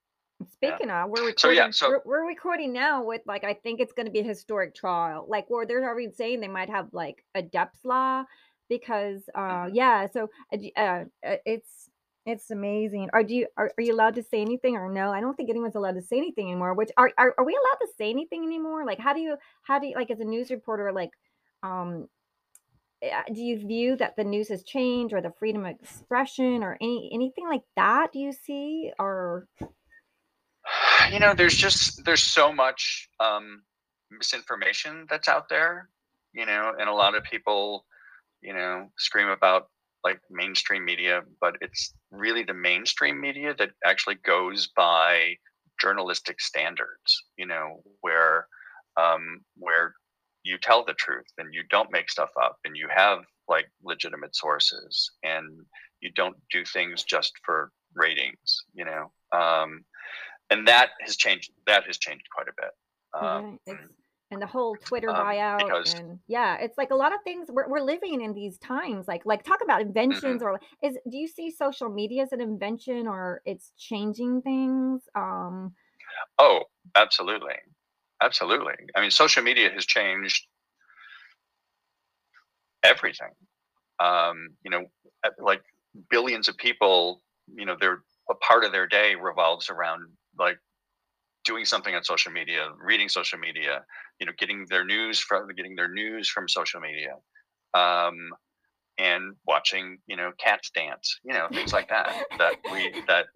Speaking 0.53 0.89
of, 0.89 1.09
we're 1.09 1.25
recording. 1.25 1.35
So, 1.37 1.49
yeah, 1.51 1.69
so- 1.71 1.89
we're, 1.89 2.01
we're 2.05 2.27
recording 2.27 2.71
now 2.73 3.03
with 3.03 3.21
like 3.25 3.43
I 3.43 3.53
think 3.53 3.79
it's 3.79 3.93
going 3.93 4.05
to 4.05 4.11
be 4.11 4.19
a 4.19 4.23
historic 4.23 4.73
trial. 4.75 5.25
Like 5.27 5.49
where 5.49 5.65
they're 5.65 5.83
already 5.83 6.11
saying 6.11 6.39
they 6.39 6.47
might 6.47 6.69
have 6.69 6.87
like 6.93 7.23
a 7.35 7.41
depth 7.41 7.79
law 7.83 8.23
because 8.69 9.23
uh 9.35 9.39
Mhm. 9.65 9.71
yeah. 9.73 10.07
So 10.07 10.29
uh, 10.53 10.57
uh, 10.77 11.03
uh, 11.25 11.35
it's 11.45 11.89
it's 12.25 12.51
amazing. 12.51 13.09
Are 13.11 13.23
do 13.23 13.33
you 13.35 13.47
are, 13.57 13.71
are 13.77 13.81
you 13.81 13.93
allowed 13.93 14.15
to 14.15 14.23
say 14.23 14.39
anything 14.41 14.75
or 14.75 14.89
no? 14.89 15.11
I 15.11 15.19
don't 15.19 15.35
think 15.35 15.49
anyone's 15.49 15.75
allowed 15.75 15.95
to 15.95 16.01
say 16.01 16.17
anything 16.17 16.47
anymore. 16.47 16.73
Which 16.73 16.91
are 16.97 17.11
are, 17.17 17.33
are 17.37 17.45
we 17.45 17.53
allowed 17.53 17.85
to 17.85 17.91
say 17.97 18.09
anything 18.09 18.43
anymore? 18.43 18.85
Like 18.85 18.99
how 18.99 19.13
do 19.13 19.19
you 19.19 19.35
how 19.63 19.79
do 19.79 19.87
you 19.87 19.95
like 19.95 20.11
as 20.11 20.19
a 20.19 20.25
news 20.25 20.51
reporter 20.51 20.91
like 20.93 21.11
um 21.63 22.07
uh, 23.01 23.23
do 23.33 23.41
you 23.41 23.57
view 23.65 23.95
that 23.95 24.15
the 24.17 24.23
news 24.25 24.49
has 24.49 24.63
changed 24.63 25.13
or 25.13 25.21
the 25.21 25.31
freedom 25.39 25.65
of 25.65 25.71
expression 25.81 26.63
or 26.63 26.77
any 26.81 27.09
anything 27.13 27.47
like 27.47 27.61
that 27.77 28.11
do 28.11 28.19
you 28.19 28.33
see 28.33 28.91
or 28.99 29.47
you 31.11 31.19
know 31.19 31.33
there's 31.33 31.55
just 31.55 32.03
there's 32.05 32.21
so 32.23 32.51
much 32.51 33.09
um 33.19 33.61
misinformation 34.11 35.05
that's 35.09 35.27
out 35.27 35.49
there 35.49 35.89
you 36.33 36.45
know 36.45 36.73
and 36.77 36.89
a 36.89 36.93
lot 36.93 37.15
of 37.15 37.23
people 37.23 37.85
you 38.41 38.53
know 38.53 38.89
scream 38.97 39.27
about 39.27 39.67
like 40.03 40.19
mainstream 40.29 40.85
media 40.85 41.21
but 41.41 41.55
it's 41.61 41.93
really 42.11 42.43
the 42.43 42.53
mainstream 42.53 43.19
media 43.19 43.53
that 43.57 43.69
actually 43.85 44.15
goes 44.25 44.69
by 44.75 45.35
journalistic 45.81 46.39
standards 46.41 47.23
you 47.37 47.45
know 47.45 47.81
where 48.01 48.47
um 48.97 49.41
where 49.57 49.93
you 50.43 50.57
tell 50.57 50.85
the 50.85 50.93
truth 50.93 51.27
and 51.37 51.53
you 51.53 51.63
don't 51.69 51.91
make 51.91 52.09
stuff 52.09 52.31
up 52.41 52.57
and 52.65 52.75
you 52.75 52.87
have 52.93 53.19
like 53.47 53.69
legitimate 53.83 54.35
sources 54.35 55.11
and 55.23 55.45
you 56.01 56.09
don't 56.15 56.37
do 56.51 56.63
things 56.63 57.03
just 57.03 57.33
for 57.43 57.71
ratings 57.95 58.63
you 58.73 58.85
know? 58.85 59.11
Um 59.37 59.83
and 60.49 60.67
that 60.67 60.89
has 61.01 61.15
changed 61.15 61.51
that 61.67 61.83
has 61.85 61.97
changed 61.97 62.25
quite 62.33 62.47
a 62.47 62.53
bit 62.61 62.71
um, 63.13 63.59
Right, 63.67 63.79
and 64.31 64.41
the 64.41 64.45
whole 64.45 64.77
Twitter 64.77 65.09
um, 65.09 65.17
buyout 65.17 65.65
because- 65.65 65.93
and 65.95 66.19
yeah, 66.27 66.57
it's 66.59 66.77
like 66.77 66.91
a 66.91 66.95
lot 66.95 67.13
of 67.13 67.19
things 67.23 67.47
we're 67.51 67.67
we're 67.67 67.79
living 67.81 68.21
in 68.21 68.33
these 68.33 68.57
times. 68.59 69.07
Like 69.07 69.25
like 69.25 69.43
talk 69.43 69.61
about 69.63 69.81
Mm-hmm. 69.81 69.87
inventions 69.87 70.43
or 70.43 70.59
is 70.83 70.97
do 71.09 71.17
you 71.17 71.27
see 71.27 71.49
social 71.49 71.89
media 71.89 72.23
as 72.23 72.31
an 72.31 72.41
invention 72.41 73.07
or 73.07 73.41
it's 73.45 73.71
changing 73.77 74.41
things? 74.43 75.01
Um 75.15 75.73
Oh, 76.37 76.65
absolutely. 76.95 77.55
Absolutely. 78.21 78.73
I 78.95 79.01
mean, 79.01 79.11
social 79.11 79.41
media 79.43 79.69
has 79.71 79.85
changed 79.85 80.45
everything. 82.83 83.31
Um, 83.99 84.49
you 84.63 84.71
know, 84.71 84.85
like 85.39 85.61
billions 86.09 86.47
of 86.47 86.57
people, 86.57 87.21
you 87.53 87.65
know, 87.65 87.75
they're 87.79 88.03
a 88.29 88.35
part 88.35 88.63
of 88.63 88.71
their 88.71 88.87
day 88.87 89.15
revolves 89.15 89.69
around 89.69 90.03
like 90.39 90.57
doing 91.45 91.65
something 91.65 91.95
on 91.95 92.03
social 92.03 92.31
media, 92.31 92.69
reading 92.81 93.09
social 93.09 93.39
media, 93.39 93.83
you 94.19 94.25
know, 94.25 94.33
getting 94.37 94.65
their 94.69 94.85
news 94.85 95.19
from 95.19 95.47
getting 95.55 95.75
their 95.75 95.91
news 95.91 96.29
from 96.29 96.47
social 96.47 96.79
media. 96.79 97.15
Um, 97.73 98.31
and 98.97 99.35
watching, 99.47 99.99
you 100.07 100.17
know, 100.17 100.31
cats 100.39 100.71
dance, 100.71 101.19
you 101.23 101.33
know, 101.33 101.47
things 101.53 101.71
like 101.71 101.87
that 101.87 102.13
that 102.37 102.55
we 102.69 102.93
that 103.07 103.27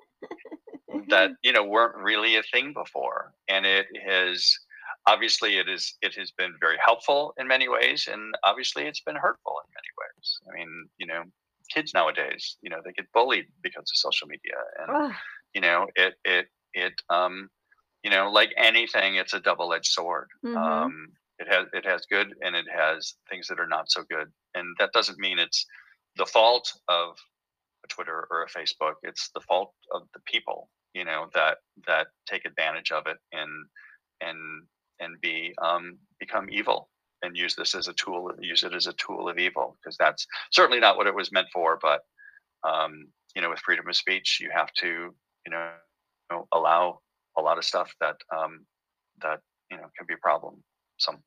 that 1.10 1.32
you 1.42 1.52
know 1.52 1.64
weren't 1.64 1.96
really 1.96 2.36
a 2.36 2.44
thing 2.44 2.74
before 2.74 3.34
and 3.48 3.66
it 3.66 3.88
has 4.06 4.54
obviously 5.08 5.58
it 5.58 5.68
is 5.68 5.96
it 6.02 6.16
has 6.16 6.32
been 6.32 6.54
very 6.60 6.78
helpful 6.84 7.34
in 7.38 7.48
many 7.48 7.68
ways 7.68 8.08
and 8.12 8.34
obviously 8.44 8.84
it's 8.84 9.02
been 9.02 9.16
hurtful 9.16 9.56
in 9.66 9.74
many 9.74 9.92
ways 10.00 10.40
i 10.50 10.58
mean 10.58 10.90
you 10.98 11.06
know 11.06 11.24
kids 11.74 11.94
nowadays 11.94 12.58
you 12.62 12.70
know 12.70 12.78
they 12.84 12.92
get 12.92 13.12
bullied 13.14 13.46
because 13.62 13.84
of 13.84 13.96
social 13.96 14.28
media 14.28 14.56
and 14.80 15.14
you 15.54 15.62
know 15.62 15.88
it 15.96 16.16
it 16.26 16.48
it 16.74 16.94
um 17.10 17.50
you 18.04 18.10
know 18.12 18.30
like 18.32 18.54
anything 18.58 19.16
it's 19.16 19.34
a 19.34 19.40
double-edged 19.40 19.92
sword. 19.92 20.30
Mhm. 20.44 20.58
um 20.58 21.14
it 21.40 21.48
has 21.48 21.68
it 21.74 21.86
has 21.86 22.06
good 22.06 22.34
and 22.42 22.56
it 22.56 22.66
has 22.72 23.16
things 23.30 23.48
that 23.48 23.60
are 23.60 23.68
not 23.68 23.90
so 23.92 24.04
good. 24.10 24.32
And 24.56 24.76
that 24.80 24.94
doesn't 24.94 25.20
mean 25.20 25.40
it's 25.40 25.66
the 26.16 26.26
fault 26.26 26.72
of 26.88 27.18
a 27.84 27.88
twitter 27.88 28.28
or 28.32 28.44
a 28.44 28.50
facebook. 28.50 28.96
It's 29.04 29.30
the 29.34 29.42
fault 29.42 29.74
of 29.92 30.04
the 30.14 30.20
people 30.26 30.70
you 30.94 31.04
know 31.06 31.28
that 31.34 31.58
that 31.88 32.08
take 32.28 32.46
advantage 32.46 32.92
of 32.92 33.08
it 33.08 33.18
and 33.32 33.50
and 34.22 34.64
and 35.00 35.20
be 35.22 35.54
um 35.62 35.98
become 36.20 36.50
evil 36.52 36.90
and 37.24 37.36
use 37.36 37.56
this 37.56 37.74
as 37.74 37.88
a 37.88 37.94
tool 37.94 38.32
use 38.40 38.64
it 38.64 38.74
as 38.74 38.86
a 38.88 38.94
tool 38.94 39.28
of 39.28 39.40
evil 39.40 39.78
because 39.82 39.98
that's 39.98 40.28
certainly 40.52 40.80
not 40.80 40.98
what 40.98 41.08
it 41.08 41.16
was 41.16 41.32
meant 41.32 41.48
for 41.52 41.80
but 41.82 42.02
um 42.64 43.08
you 43.36 43.42
know 43.42 43.50
with 43.50 43.60
freedom 43.60 43.88
of 43.90 43.96
speech 43.96 44.40
you 44.40 44.52
have 44.54 44.72
to 44.74 45.16
you 45.46 45.52
know, 45.52 45.70
know 46.34 46.48
allow 46.54 47.00
a 47.38 47.42
lot 47.42 47.58
of 47.58 47.66
stuff 47.66 47.94
that 48.02 48.18
um 48.36 48.66
that 49.22 49.42
you 49.72 49.78
know 49.78 49.88
can 49.98 50.08
be 50.08 50.16
a 50.16 50.18
problem 50.30 50.64
some 51.00 51.24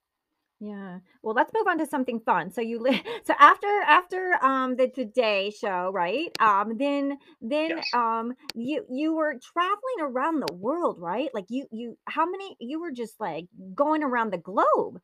Yeah. 0.60 1.00
Well, 1.22 1.34
let's 1.34 1.52
move 1.54 1.66
on 1.68 1.78
to 1.78 1.86
something 1.86 2.20
fun. 2.20 2.50
So 2.50 2.62
you 2.62 2.78
li- 2.80 3.02
so 3.24 3.34
after 3.38 3.66
after 3.86 4.42
um 4.42 4.76
the 4.76 4.88
Today 4.88 5.50
show, 5.50 5.90
right? 5.92 6.30
Um 6.40 6.78
then 6.78 7.18
then 7.42 7.78
Yes. 7.78 7.92
um 7.92 8.32
you 8.54 8.86
you 8.90 9.14
were 9.14 9.34
traveling 9.52 10.00
around 10.00 10.40
the 10.40 10.48
world, 10.54 10.96
right? 10.98 11.28
Like 11.34 11.46
you 11.50 11.66
you 11.72 11.98
how 12.06 12.24
many 12.30 12.56
you 12.60 12.80
were 12.80 12.92
just 12.92 13.20
like 13.20 13.46
going 13.74 14.02
around 14.02 14.32
the 14.32 14.38
globe. 14.38 15.00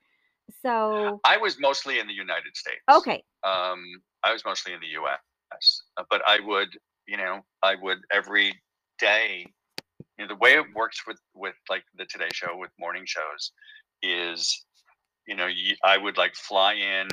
So 0.62 1.22
I 1.24 1.36
was 1.38 1.58
mostly 1.60 1.98
in 1.98 2.06
the 2.06 2.12
United 2.14 2.56
States. 2.56 2.82
okay. 2.88 3.24
Um, 3.44 3.82
I 4.22 4.32
was 4.32 4.44
mostly 4.44 4.72
in 4.72 4.80
the 4.80 4.88
U.S., 4.88 5.82
uh, 5.96 6.04
but 6.10 6.22
I 6.26 6.40
would, 6.40 6.68
you 7.06 7.16
know, 7.16 7.40
I 7.62 7.74
would 7.76 8.00
every 8.12 8.62
day. 8.98 9.46
You 10.18 10.26
know, 10.26 10.28
the 10.34 10.38
way 10.38 10.54
it 10.54 10.66
works 10.74 11.06
with 11.06 11.18
with 11.34 11.54
like 11.70 11.84
the 11.96 12.06
Today 12.06 12.28
Show 12.32 12.56
with 12.56 12.70
morning 12.78 13.04
shows 13.06 13.52
is, 14.02 14.64
you 15.26 15.36
know, 15.36 15.46
you, 15.46 15.76
I 15.84 15.98
would 15.98 16.18
like 16.18 16.34
fly 16.34 16.74
in 16.74 17.08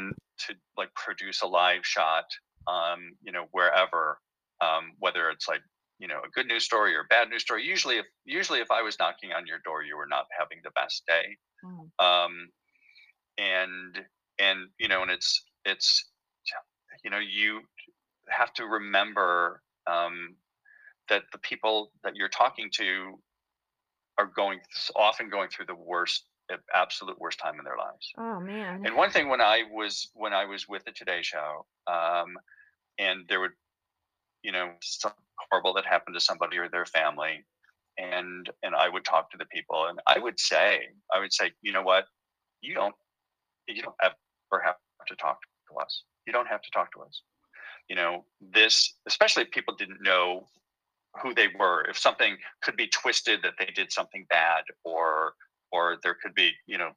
to 0.47 0.55
like 0.77 0.93
produce 0.95 1.41
a 1.41 1.47
live 1.47 1.85
shot, 1.85 2.25
um, 2.67 3.11
you 3.23 3.31
know, 3.31 3.45
wherever, 3.51 4.19
um, 4.61 4.93
whether 4.99 5.29
it's 5.29 5.47
like 5.47 5.61
you 5.99 6.07
know 6.07 6.19
a 6.25 6.29
good 6.31 6.47
news 6.47 6.63
story 6.65 6.95
or 6.95 7.01
a 7.01 7.09
bad 7.09 7.29
news 7.29 7.41
story. 7.41 7.65
Usually, 7.65 7.97
if 7.97 8.05
usually 8.25 8.59
if 8.59 8.71
I 8.71 8.81
was 8.81 8.99
knocking 8.99 9.31
on 9.33 9.47
your 9.47 9.59
door, 9.65 9.83
you 9.83 9.97
were 9.97 10.07
not 10.07 10.25
having 10.37 10.59
the 10.63 10.71
best 10.71 11.03
day 11.07 11.37
Mm, 11.63 11.89
um, 11.99 12.49
and 13.37 14.05
and 14.39 14.69
you 14.79 14.87
know 14.87 15.01
and 15.01 15.11
it's 15.11 15.43
it's 15.65 16.09
you 17.03 17.09
know 17.09 17.19
you 17.19 17.61
have 18.29 18.53
to 18.53 18.65
remember 18.65 19.61
um, 19.87 20.35
that 21.09 21.23
the 21.31 21.37
people 21.39 21.91
that 22.03 22.15
you're 22.15 22.29
talking 22.29 22.69
to 22.73 23.19
are 24.17 24.25
going 24.25 24.59
often 24.95 25.29
going 25.29 25.49
through 25.49 25.65
the 25.65 25.75
worst 25.75 26.25
absolute 26.73 27.19
worst 27.19 27.39
time 27.39 27.59
in 27.59 27.63
their 27.63 27.77
lives. 27.77 28.11
Oh 28.17 28.39
man. 28.39 28.83
and 28.85 28.95
one 28.95 29.11
thing 29.11 29.29
when 29.29 29.39
i 29.41 29.63
was 29.71 30.09
when 30.15 30.33
i 30.33 30.45
was 30.45 30.67
with 30.67 30.83
the 30.83 30.91
today 30.91 31.21
show 31.21 31.65
um, 31.87 32.37
and 32.97 33.25
there 33.29 33.39
would 33.39 33.51
you 34.43 34.51
know 34.51 34.71
something 34.81 35.19
horrible 35.51 35.73
that 35.73 35.85
happened 35.85 36.15
to 36.15 36.19
somebody 36.19 36.57
or 36.57 36.67
their 36.67 36.85
family 36.85 37.45
and 37.99 38.49
and 38.63 38.73
i 38.75 38.89
would 38.89 39.05
talk 39.05 39.29
to 39.31 39.37
the 39.37 39.45
people 39.45 39.85
and 39.89 39.99
i 40.07 40.17
would 40.17 40.39
say 40.39 40.81
i 41.13 41.19
would 41.19 41.33
say 41.33 41.51
you 41.61 41.71
know 41.71 41.83
what? 41.83 42.05
You 42.61 42.73
don't 42.73 42.95
you 43.67 43.81
don't 43.81 43.95
ever 44.01 44.63
have 44.65 44.75
to 45.07 45.15
talk 45.15 45.37
to 45.71 45.77
us. 45.79 46.03
You 46.25 46.33
don't 46.33 46.47
have 46.47 46.61
to 46.61 46.71
talk 46.71 46.91
to 46.93 47.01
us. 47.01 47.21
You 47.89 47.95
know 47.95 48.25
this 48.41 48.95
especially 49.07 49.43
if 49.43 49.51
people 49.51 49.75
didn't 49.75 50.01
know 50.01 50.47
who 51.21 51.33
they 51.33 51.47
were 51.57 51.85
if 51.89 51.97
something 51.97 52.37
could 52.61 52.75
be 52.75 52.87
twisted 52.87 53.41
that 53.41 53.53
they 53.57 53.71
did 53.75 53.91
something 53.91 54.25
bad 54.29 54.63
or 54.85 55.33
or 55.71 55.97
there 56.03 56.15
could 56.21 56.33
be 56.35 56.51
you 56.67 56.77
know 56.77 56.91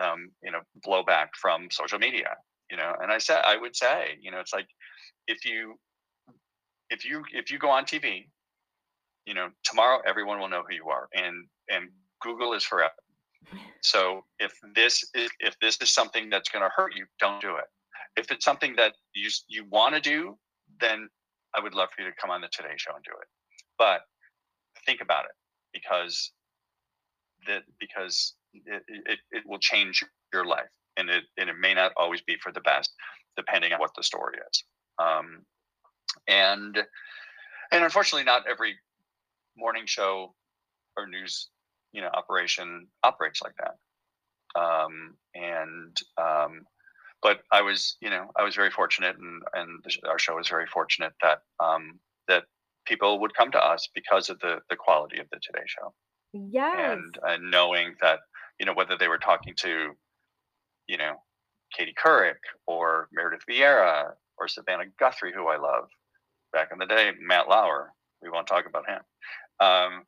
um, 0.00 0.30
you 0.42 0.50
know 0.50 0.60
blowback 0.86 1.28
from 1.40 1.68
social 1.70 1.98
media 1.98 2.36
you 2.70 2.76
know 2.76 2.94
and 3.02 3.12
i 3.12 3.18
said 3.18 3.42
i 3.44 3.56
would 3.56 3.76
say 3.76 4.16
you 4.20 4.30
know 4.30 4.40
it's 4.40 4.54
like 4.54 4.66
if 5.26 5.44
you 5.44 5.78
if 6.92 7.04
you 7.04 7.24
if 7.32 7.50
you 7.50 7.58
go 7.58 7.70
on 7.70 7.84
TV, 7.84 8.26
you 9.26 9.34
know, 9.34 9.48
tomorrow 9.64 10.00
everyone 10.06 10.38
will 10.38 10.48
know 10.48 10.62
who 10.68 10.74
you 10.74 10.88
are, 10.88 11.08
and 11.14 11.46
and 11.70 11.88
Google 12.20 12.52
is 12.52 12.62
forever. 12.62 12.92
So 13.82 14.24
if 14.38 14.52
this 14.74 15.02
is 15.14 15.30
if 15.40 15.56
this 15.60 15.78
is 15.80 15.90
something 15.90 16.30
that's 16.30 16.48
going 16.50 16.62
to 16.62 16.70
hurt 16.76 16.94
you, 16.94 17.06
don't 17.18 17.40
do 17.40 17.56
it. 17.56 17.64
If 18.16 18.30
it's 18.30 18.44
something 18.44 18.76
that 18.76 18.92
you 19.14 19.30
you 19.48 19.64
want 19.70 19.94
to 19.94 20.00
do, 20.00 20.38
then 20.80 21.08
I 21.54 21.60
would 21.60 21.74
love 21.74 21.88
for 21.96 22.02
you 22.02 22.08
to 22.08 22.16
come 22.20 22.30
on 22.30 22.42
the 22.42 22.48
Today 22.48 22.74
Show 22.76 22.94
and 22.94 23.04
do 23.04 23.10
it. 23.10 23.28
But 23.82 24.02
think 24.86 25.00
about 25.00 25.24
it 25.24 25.32
because 25.72 26.30
that 27.48 27.64
because 27.80 28.34
it, 28.54 28.84
it, 28.86 29.18
it 29.32 29.42
will 29.44 29.58
change 29.58 30.04
your 30.32 30.44
life 30.46 30.70
and 30.96 31.10
it 31.10 31.24
and 31.36 31.50
it 31.50 31.56
may 31.58 31.74
not 31.74 31.90
always 31.96 32.22
be 32.22 32.36
for 32.40 32.52
the 32.52 32.60
best 32.60 32.92
depending 33.36 33.72
on 33.72 33.80
what 33.80 33.90
the 33.96 34.04
story 34.04 34.38
is. 34.48 34.64
Um, 35.00 35.44
and 36.28 36.78
and 37.72 37.82
unfortunately, 37.82 38.22
not 38.22 38.44
every 38.48 38.76
morning 39.56 39.86
show 39.86 40.32
or 40.96 41.08
news 41.08 41.48
you 41.92 42.02
know 42.02 42.10
operation 42.14 42.86
operates 43.02 43.42
like 43.42 43.56
that. 43.56 44.60
Um, 44.60 45.16
and 45.34 45.96
um, 46.18 46.66
but 47.20 47.40
I 47.50 47.62
was 47.62 47.96
you 48.00 48.10
know 48.10 48.30
I 48.38 48.44
was 48.44 48.54
very 48.54 48.70
fortunate, 48.70 49.16
and 49.18 49.42
and 49.54 49.84
our 50.08 50.20
show 50.20 50.36
was 50.36 50.48
very 50.48 50.68
fortunate 50.68 51.14
that 51.20 51.40
um, 51.58 51.98
that 52.28 52.44
people 52.86 53.20
would 53.20 53.34
come 53.34 53.50
to 53.52 53.64
us 53.64 53.88
because 53.94 54.28
of 54.28 54.38
the 54.40 54.58
the 54.70 54.76
quality 54.76 55.18
of 55.18 55.26
the 55.30 55.40
Today 55.42 55.64
Show. 55.66 55.92
Yes. 56.32 56.76
And 56.78 57.18
and 57.22 57.50
knowing 57.50 57.94
that 58.00 58.20
you 58.58 58.66
know 58.66 58.74
whether 58.74 58.96
they 58.96 59.08
were 59.08 59.18
talking 59.18 59.54
to 59.58 59.92
you 60.88 60.96
know 60.96 61.16
Katie 61.76 61.94
Couric 62.02 62.38
or 62.66 63.08
Meredith 63.12 63.42
Vieira 63.48 64.12
or 64.38 64.48
Savannah 64.48 64.84
Guthrie, 64.98 65.32
who 65.34 65.48
I 65.48 65.56
love, 65.56 65.88
back 66.52 66.68
in 66.72 66.78
the 66.78 66.86
day, 66.86 67.12
Matt 67.20 67.48
Lauer. 67.48 67.92
We 68.22 68.30
won't 68.30 68.46
talk 68.46 68.66
about 68.66 68.88
him. 68.88 69.00
Um, 69.60 70.02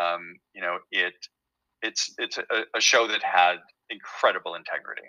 um, 0.00 0.36
you 0.54 0.62
know, 0.62 0.78
it 0.90 1.14
it's 1.82 2.14
it's 2.18 2.38
a, 2.38 2.64
a, 2.76 2.80
show 2.80 3.06
that 3.08 3.22
had 3.22 3.56
incredible 3.90 4.54
integrity, 4.54 5.08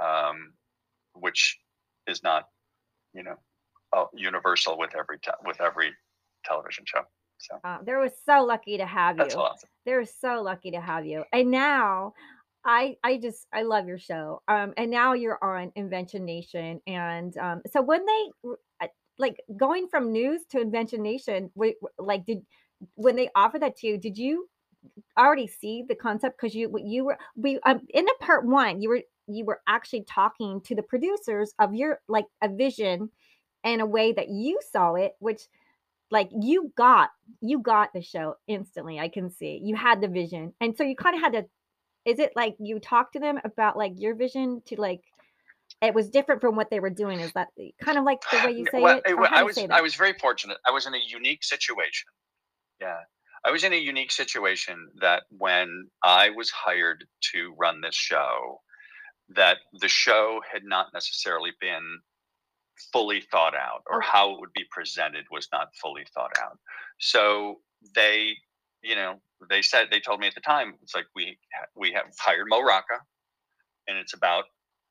um, 0.00 0.52
which 1.14 1.58
is 2.06 2.22
not, 2.22 2.44
you 3.12 3.22
know, 3.22 3.36
uh, 3.96 4.04
universal 4.14 4.78
with 4.78 4.90
every 4.98 5.18
with 5.44 5.60
every 5.60 5.92
television 6.46 6.84
show. 6.86 7.02
So 7.38 7.58
uh, 7.64 7.78
they 7.84 7.92
were 7.92 8.10
so 8.24 8.44
lucky 8.44 8.78
to 8.78 8.86
have 8.86 9.16
you. 9.16 9.24
That's 9.24 9.34
awesome. 9.34 9.68
They're 9.84 10.04
so 10.04 10.42
lucky 10.42 10.70
to 10.70 10.80
have 10.80 11.06
you. 11.06 11.24
And 11.32 11.50
now 11.50 12.14
I 12.64 12.96
I 13.04 13.18
just 13.18 13.46
I 13.52 13.62
love 13.62 13.86
your 13.86 13.98
show. 13.98 14.42
Um, 14.48 14.74
and 14.76 14.90
now 14.90 15.12
you're 15.12 15.42
on 15.42 15.72
Invention 15.76 16.24
Nation, 16.24 16.80
and 16.86 17.36
um, 17.36 17.62
so 17.72 17.82
when 17.82 18.04
they 18.04 18.56
like 19.18 19.40
going 19.56 19.88
from 19.88 20.12
news 20.12 20.42
to 20.50 20.60
Invention 20.60 21.02
Nation, 21.02 21.50
like 21.98 22.26
did 22.26 22.42
when 22.94 23.16
they 23.16 23.30
offered 23.34 23.62
that 23.62 23.76
to 23.78 23.86
you, 23.86 23.98
did 23.98 24.18
you 24.18 24.48
already 25.18 25.46
see 25.46 25.84
the 25.88 25.94
concept 25.94 26.36
because 26.40 26.54
you 26.54 26.72
you 26.84 27.04
were 27.04 27.18
we 27.36 27.58
um, 27.60 27.80
in 27.90 28.04
the 28.04 28.14
part 28.20 28.46
one 28.46 28.80
you 28.80 28.88
were 28.88 29.02
you 29.26 29.44
were 29.44 29.60
actually 29.66 30.04
talking 30.04 30.60
to 30.60 30.74
the 30.74 30.82
producers 30.82 31.52
of 31.58 31.74
your 31.74 32.00
like 32.08 32.26
a 32.42 32.48
vision 32.48 33.10
and 33.64 33.80
a 33.80 33.86
way 33.86 34.12
that 34.12 34.28
you 34.28 34.60
saw 34.70 34.94
it 34.94 35.14
which 35.18 35.42
like 36.10 36.28
you 36.32 36.72
got 36.76 37.10
you 37.40 37.58
got 37.58 37.92
the 37.92 38.02
show 38.02 38.36
instantly 38.46 38.98
i 38.98 39.08
can 39.08 39.30
see. 39.30 39.60
You 39.62 39.76
had 39.76 40.00
the 40.00 40.08
vision 40.08 40.52
and 40.60 40.76
so 40.76 40.84
you 40.84 40.96
kind 40.96 41.16
of 41.16 41.22
had 41.22 41.32
to 41.32 41.44
is 42.04 42.18
it 42.18 42.32
like 42.36 42.56
you 42.60 42.78
talked 42.78 43.14
to 43.14 43.20
them 43.20 43.38
about 43.44 43.76
like 43.76 43.92
your 43.96 44.14
vision 44.14 44.62
to 44.66 44.80
like 44.80 45.02
it 45.82 45.92
was 45.92 46.08
different 46.08 46.40
from 46.40 46.54
what 46.56 46.70
they 46.70 46.80
were 46.80 46.90
doing 46.90 47.20
is 47.20 47.32
that 47.32 47.48
kind 47.82 47.98
of 47.98 48.04
like 48.04 48.20
the 48.30 48.40
way 48.44 48.52
you 48.52 48.66
say 48.70 48.80
well, 48.80 48.98
it, 48.98 49.02
it 49.06 49.32
i 49.32 49.42
was 49.42 49.58
i 49.58 49.80
was 49.80 49.94
very 49.94 50.14
fortunate 50.20 50.58
i 50.66 50.70
was 50.70 50.86
in 50.86 50.94
a 50.94 51.00
unique 51.08 51.44
situation. 51.44 52.08
Yeah 52.80 53.00
i 53.44 53.50
was 53.50 53.64
in 53.64 53.72
a 53.72 53.76
unique 53.76 54.12
situation 54.12 54.88
that 55.00 55.24
when 55.30 55.88
i 56.02 56.30
was 56.30 56.50
hired 56.50 57.04
to 57.20 57.54
run 57.58 57.80
this 57.80 57.94
show 57.94 58.60
that 59.28 59.58
the 59.80 59.88
show 59.88 60.40
had 60.52 60.62
not 60.64 60.86
necessarily 60.94 61.50
been 61.60 61.98
fully 62.92 63.20
thought 63.20 63.54
out 63.54 63.82
or 63.90 63.98
oh. 63.98 64.06
how 64.06 64.32
it 64.32 64.40
would 64.40 64.52
be 64.52 64.64
presented 64.70 65.24
was 65.30 65.48
not 65.52 65.74
fully 65.80 66.04
thought 66.14 66.32
out. 66.42 66.58
So 66.98 67.60
they 67.94 68.34
you 68.82 68.94
know 68.94 69.20
they 69.48 69.62
said 69.62 69.88
they 69.90 70.00
told 70.00 70.20
me 70.20 70.26
at 70.26 70.34
the 70.34 70.40
time 70.40 70.74
it's 70.82 70.94
like 70.94 71.06
we 71.14 71.38
we 71.74 71.92
have 71.92 72.06
hired 72.18 72.46
mo 72.48 72.62
rocca 72.62 73.00
and 73.88 73.98
it's 73.98 74.14
about 74.14 74.44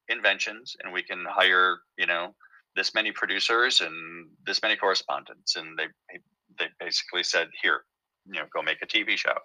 inventions 0.09 0.75
and 0.83 0.93
we 0.93 1.01
can 1.01 1.25
hire 1.27 1.79
you 1.97 2.05
know 2.05 2.35
this 2.75 2.93
many 2.93 3.11
producers 3.11 3.81
and 3.81 4.27
this 4.45 4.61
many 4.61 4.75
correspondents 4.75 5.55
and 5.55 5.77
they 5.77 5.85
they 6.59 6.67
basically 6.79 7.23
said 7.23 7.47
here 7.61 7.81
you 8.27 8.39
know 8.39 8.45
go 8.53 8.61
make 8.61 8.81
a 8.81 8.87
tv 8.87 9.17
show. 9.17 9.35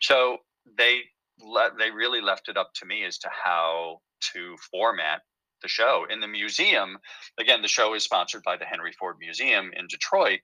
So 0.00 0.38
they 0.76 1.00
let 1.40 1.72
they 1.78 1.90
really 1.90 2.20
left 2.20 2.48
it 2.48 2.56
up 2.56 2.70
to 2.74 2.86
me 2.86 3.04
as 3.04 3.18
to 3.18 3.28
how 3.32 4.00
to 4.32 4.56
format 4.70 5.22
the 5.62 5.68
show 5.68 6.06
in 6.10 6.20
the 6.20 6.28
museum. 6.28 6.98
Again 7.38 7.62
the 7.62 7.68
show 7.68 7.94
is 7.94 8.04
sponsored 8.04 8.42
by 8.44 8.56
the 8.56 8.64
henry 8.64 8.92
ford 8.92 9.16
museum 9.20 9.70
in 9.76 9.86
detroit 9.88 10.40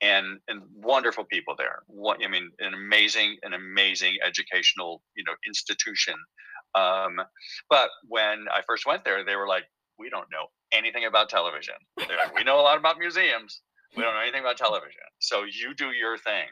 and 0.00 0.38
and 0.48 0.62
wonderful 0.74 1.24
people 1.24 1.54
there. 1.56 1.82
What 1.86 2.18
i 2.24 2.28
mean 2.28 2.50
an 2.60 2.74
amazing 2.74 3.36
an 3.42 3.54
amazing 3.54 4.16
educational 4.24 5.02
you 5.16 5.24
know 5.24 5.34
institution. 5.46 6.14
Um, 6.74 7.20
but 7.70 7.90
when 8.08 8.46
i 8.52 8.62
first 8.66 8.86
went 8.86 9.04
there 9.04 9.24
they 9.24 9.36
were 9.36 9.48
like 9.48 9.64
we 9.98 10.10
don't 10.10 10.30
know 10.30 10.46
anything 10.72 11.04
about 11.06 11.28
television. 11.28 11.74
They're 11.96 12.16
like, 12.16 12.34
we 12.34 12.42
know 12.42 12.60
a 12.60 12.62
lot 12.62 12.78
about 12.78 12.98
museums. 12.98 13.60
We 13.96 14.02
don't 14.02 14.14
know 14.14 14.20
anything 14.20 14.40
about 14.40 14.56
television. 14.56 15.06
So 15.20 15.44
you 15.44 15.74
do 15.74 15.92
your 15.92 16.18
thing. 16.18 16.48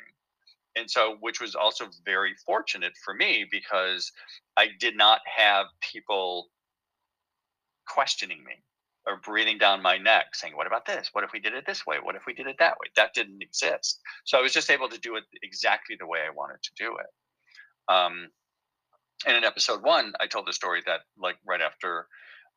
And 0.76 0.90
so 0.90 1.16
which 1.20 1.40
was 1.40 1.54
also 1.54 1.86
very 2.04 2.34
fortunate 2.46 2.92
for 3.04 3.14
me 3.14 3.46
because 3.50 4.10
i 4.56 4.68
did 4.80 4.96
not 4.96 5.20
have 5.36 5.66
people 5.80 6.48
questioning 7.86 8.38
me 8.44 8.62
or 9.06 9.16
breathing 9.16 9.58
down 9.58 9.82
my 9.82 9.98
neck 9.98 10.34
saying 10.34 10.56
what 10.56 10.66
about 10.66 10.86
this? 10.86 11.10
What 11.12 11.24
if 11.24 11.32
we 11.32 11.40
did 11.40 11.54
it 11.54 11.66
this 11.66 11.86
way? 11.86 11.96
What 12.02 12.14
if 12.14 12.22
we 12.26 12.34
did 12.34 12.46
it 12.46 12.56
that 12.58 12.74
way? 12.74 12.88
That 12.96 13.14
didn't 13.14 13.42
exist. 13.42 14.00
So 14.24 14.38
i 14.38 14.42
was 14.42 14.52
just 14.52 14.70
able 14.70 14.88
to 14.88 14.98
do 14.98 15.16
it 15.16 15.24
exactly 15.42 15.96
the 15.98 16.06
way 16.06 16.20
i 16.26 16.30
wanted 16.30 16.62
to 16.62 16.70
do 16.76 16.96
it. 16.96 17.92
Um, 17.92 18.28
and 19.26 19.36
in 19.36 19.44
episode 19.44 19.82
one 19.82 20.12
i 20.20 20.26
told 20.26 20.46
the 20.46 20.52
story 20.52 20.82
that 20.86 21.00
like 21.18 21.36
right 21.46 21.60
after 21.60 22.06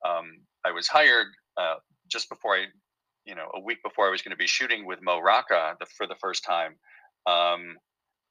um, 0.05 0.39
i 0.65 0.71
was 0.71 0.87
hired 0.87 1.27
uh, 1.57 1.75
just 2.07 2.29
before 2.29 2.55
i 2.55 2.65
you 3.25 3.35
know 3.35 3.49
a 3.53 3.59
week 3.59 3.81
before 3.83 4.07
i 4.07 4.11
was 4.11 4.21
going 4.21 4.31
to 4.31 4.37
be 4.37 4.47
shooting 4.47 4.85
with 4.85 5.01
mo 5.01 5.19
rocca 5.19 5.75
the, 5.79 5.85
for 5.85 6.07
the 6.07 6.15
first 6.15 6.43
time 6.43 6.75
um, 7.27 7.75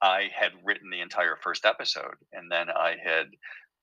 i 0.03 0.29
had 0.35 0.53
written 0.65 0.91
the 0.91 1.01
entire 1.01 1.37
first 1.43 1.65
episode 1.65 2.17
and 2.33 2.51
then 2.51 2.69
i 2.71 2.95
had 3.03 3.27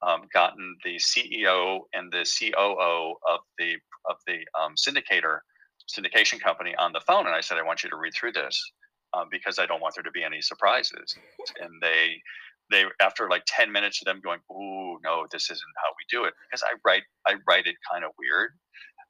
um, 0.04 0.22
gotten 0.34 0.76
the 0.84 0.96
CEO 0.96 1.82
and 1.94 2.12
the 2.12 2.26
COO 2.26 3.14
of 3.30 3.40
the 3.58 3.76
of 4.10 4.18
the 4.28 4.40
um, 4.60 4.76
syndicator 4.76 5.40
syndication 5.88 6.40
company 6.40 6.76
on 6.78 6.92
the 6.92 7.02
phone, 7.02 7.26
and 7.28 7.36
I 7.36 7.42
said, 7.42 7.58
I 7.58 7.64
want 7.64 7.84
you 7.84 7.90
to 7.90 7.98
read 7.98 8.14
through 8.14 8.32
this 8.32 8.72
um, 9.14 9.28
because 9.32 9.60
I 9.60 9.66
don't 9.66 9.82
want 9.82 9.96
there 9.96 10.04
to 10.04 10.12
be 10.12 10.24
any 10.24 10.42
surprises. 10.42 11.16
and 11.62 11.72
they 11.82 12.22
they 12.70 12.86
after 13.02 13.30
like 13.30 13.44
10 13.48 13.72
minutes 13.72 14.02
of 14.02 14.06
them 14.06 14.22
going, 14.24 14.40
"Ooh, 14.52 14.98
no, 15.04 15.28
this 15.32 15.52
isn't 15.52 15.76
how 15.84 15.92
we 15.98 16.06
do 16.10 16.26
it," 16.26 16.34
because 16.50 16.64
I 16.64 16.76
write 16.86 17.04
I 17.28 17.36
write 17.48 17.68
it 17.68 17.76
kind 17.92 18.04
of 18.04 18.12
weird, 18.18 18.52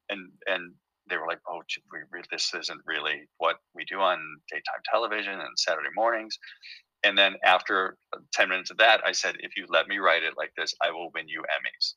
and 0.09 0.29
and 0.47 0.73
they 1.09 1.17
were 1.17 1.27
like, 1.27 1.39
"Oh, 1.47 1.61
we, 1.91 2.21
this 2.31 2.53
isn't 2.53 2.81
really 2.85 3.27
what 3.37 3.57
we 3.75 3.85
do 3.85 3.99
on 3.99 4.19
daytime 4.51 4.81
television 4.91 5.39
and 5.39 5.57
Saturday 5.57 5.89
mornings." 5.95 6.37
And 7.03 7.17
then 7.17 7.35
after 7.43 7.97
10 8.33 8.49
minutes 8.49 8.69
of 8.69 8.77
that, 8.77 9.01
I 9.05 9.11
said, 9.11 9.35
if 9.39 9.57
you 9.57 9.65
let 9.69 9.87
me 9.87 9.97
write 9.97 10.23
it 10.23 10.33
like 10.37 10.51
this, 10.55 10.73
I 10.83 10.91
will 10.91 11.09
win 11.13 11.27
you 11.27 11.41
Emmys. 11.41 11.93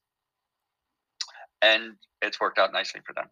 And 1.63 1.95
it's 2.23 2.41
worked 2.41 2.59
out 2.59 2.73
nicely 2.73 3.01
for 3.07 3.13
them 3.13 3.27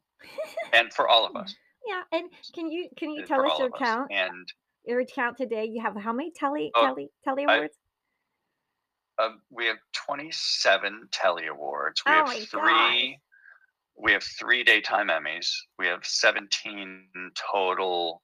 and 0.73 0.93
for 0.93 1.09
all 1.09 1.27
of 1.27 1.37
us. 1.37 1.55
Yeah. 1.85 2.03
And 2.13 2.31
can 2.55 2.71
you 2.71 2.89
can 2.97 3.11
you 3.11 3.27
tell 3.27 3.45
us 3.45 3.59
your 3.59 3.69
count? 3.73 4.13
And 4.13 4.47
your 4.85 5.05
count 5.05 5.37
today, 5.37 5.65
you 5.65 5.83
have 5.83 5.97
how 5.97 6.13
many 6.13 6.31
telly 6.31 6.71
oh, 6.77 6.87
telly 6.87 7.11
telly 7.25 7.43
awards? 7.43 7.75
I, 9.19 9.25
um, 9.25 9.41
we 9.51 9.67
have 9.67 9.79
27 10.07 11.09
telly 11.11 11.49
awards. 11.49 12.03
We 12.07 12.13
oh 12.13 12.27
have 12.27 12.29
three 12.29 13.19
God. 13.19 14.05
we 14.05 14.13
have 14.13 14.23
three 14.23 14.63
daytime 14.63 15.09
Emmys. 15.09 15.49
We 15.77 15.87
have 15.87 16.05
17 16.05 17.09
total 17.53 18.23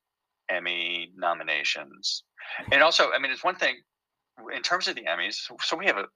Emmy 0.51 1.11
nominations. 1.17 2.25
And 2.73 2.83
also, 2.83 3.11
I 3.13 3.19
mean, 3.19 3.31
it's 3.31 3.45
one 3.45 3.57
thing 3.57 3.77
in 4.55 4.63
terms 4.63 4.89
of 4.89 4.95
the 4.95 5.03
Emmys. 5.03 5.37
So 5.61 5.77
we 5.77 5.87
have 5.87 5.97
a 5.97 6.07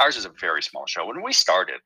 ours 0.00 0.16
is 0.16 0.24
a 0.24 0.32
very 0.40 0.62
small 0.62 0.86
show. 0.86 1.06
When 1.06 1.22
we 1.22 1.32
started, 1.32 1.80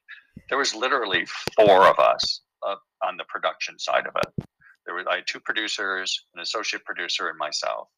there 0.48 0.58
was 0.58 0.74
literally 0.74 1.26
four 1.56 1.86
of 1.86 1.98
us 1.98 2.40
uh, 2.66 2.76
on 3.04 3.16
the 3.16 3.24
production 3.28 3.78
side 3.78 4.06
of 4.06 4.14
it. 4.16 4.46
There 4.86 4.94
were 4.94 5.04
I 5.08 5.16
had 5.16 5.26
two 5.26 5.40
producers, 5.40 6.24
an 6.34 6.40
associate 6.40 6.84
producer, 6.84 7.28
and 7.28 7.38
myself. 7.38 7.88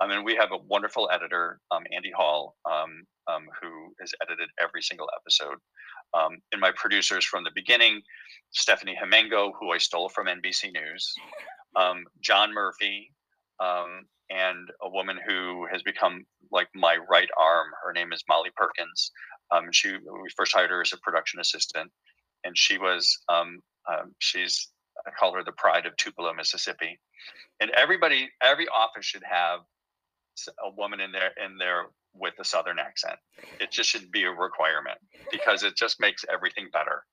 I 0.00 0.08
mean, 0.08 0.24
we 0.24 0.34
have 0.34 0.50
a 0.50 0.56
wonderful 0.56 1.08
editor, 1.12 1.60
um, 1.70 1.84
Andy 1.94 2.10
Hall, 2.10 2.56
um, 2.66 3.04
um, 3.28 3.46
who 3.62 3.94
has 4.00 4.12
edited 4.22 4.48
every 4.60 4.82
single 4.82 5.08
episode. 5.20 5.58
Um, 6.14 6.38
and 6.52 6.60
my 6.60 6.72
producers 6.74 7.24
from 7.24 7.44
the 7.44 7.52
beginning, 7.54 8.02
Stephanie 8.50 8.98
Himengo, 9.00 9.52
who 9.58 9.70
I 9.70 9.78
stole 9.78 10.08
from 10.08 10.26
NBC 10.26 10.72
News, 10.72 11.12
um, 11.76 12.04
John 12.20 12.52
Murphy, 12.52 13.12
um, 13.60 14.06
and 14.30 14.70
a 14.82 14.88
woman 14.88 15.18
who 15.26 15.66
has 15.70 15.82
become 15.82 16.24
like 16.50 16.68
my 16.74 16.96
right 17.10 17.28
arm. 17.38 17.66
Her 17.84 17.92
name 17.92 18.12
is 18.12 18.24
Molly 18.28 18.50
Perkins. 18.56 19.10
Um, 19.50 19.70
she 19.72 19.92
we 19.92 20.28
first 20.36 20.54
hired 20.54 20.70
her 20.70 20.80
as 20.80 20.92
a 20.92 20.98
production 20.98 21.40
assistant, 21.40 21.90
and 22.44 22.56
she 22.56 22.78
was 22.78 23.18
um, 23.28 23.60
um, 23.90 24.14
she's 24.18 24.70
I 25.06 25.10
call 25.10 25.34
her 25.34 25.44
the 25.44 25.52
pride 25.52 25.86
of 25.86 25.96
Tupelo, 25.96 26.32
Mississippi. 26.32 26.98
And 27.60 27.70
everybody, 27.70 28.30
every 28.42 28.66
office 28.68 29.04
should 29.04 29.22
have 29.28 29.60
a 30.64 30.70
woman 30.70 31.00
in 31.00 31.12
there 31.12 31.32
in 31.44 31.58
there 31.58 31.86
with 32.14 32.34
a 32.40 32.44
southern 32.44 32.78
accent. 32.78 33.16
It 33.60 33.70
just 33.70 33.90
should 33.90 34.10
be 34.10 34.24
a 34.24 34.30
requirement 34.30 34.98
because 35.30 35.62
it 35.62 35.76
just 35.76 36.00
makes 36.00 36.24
everything 36.32 36.68
better. 36.72 37.04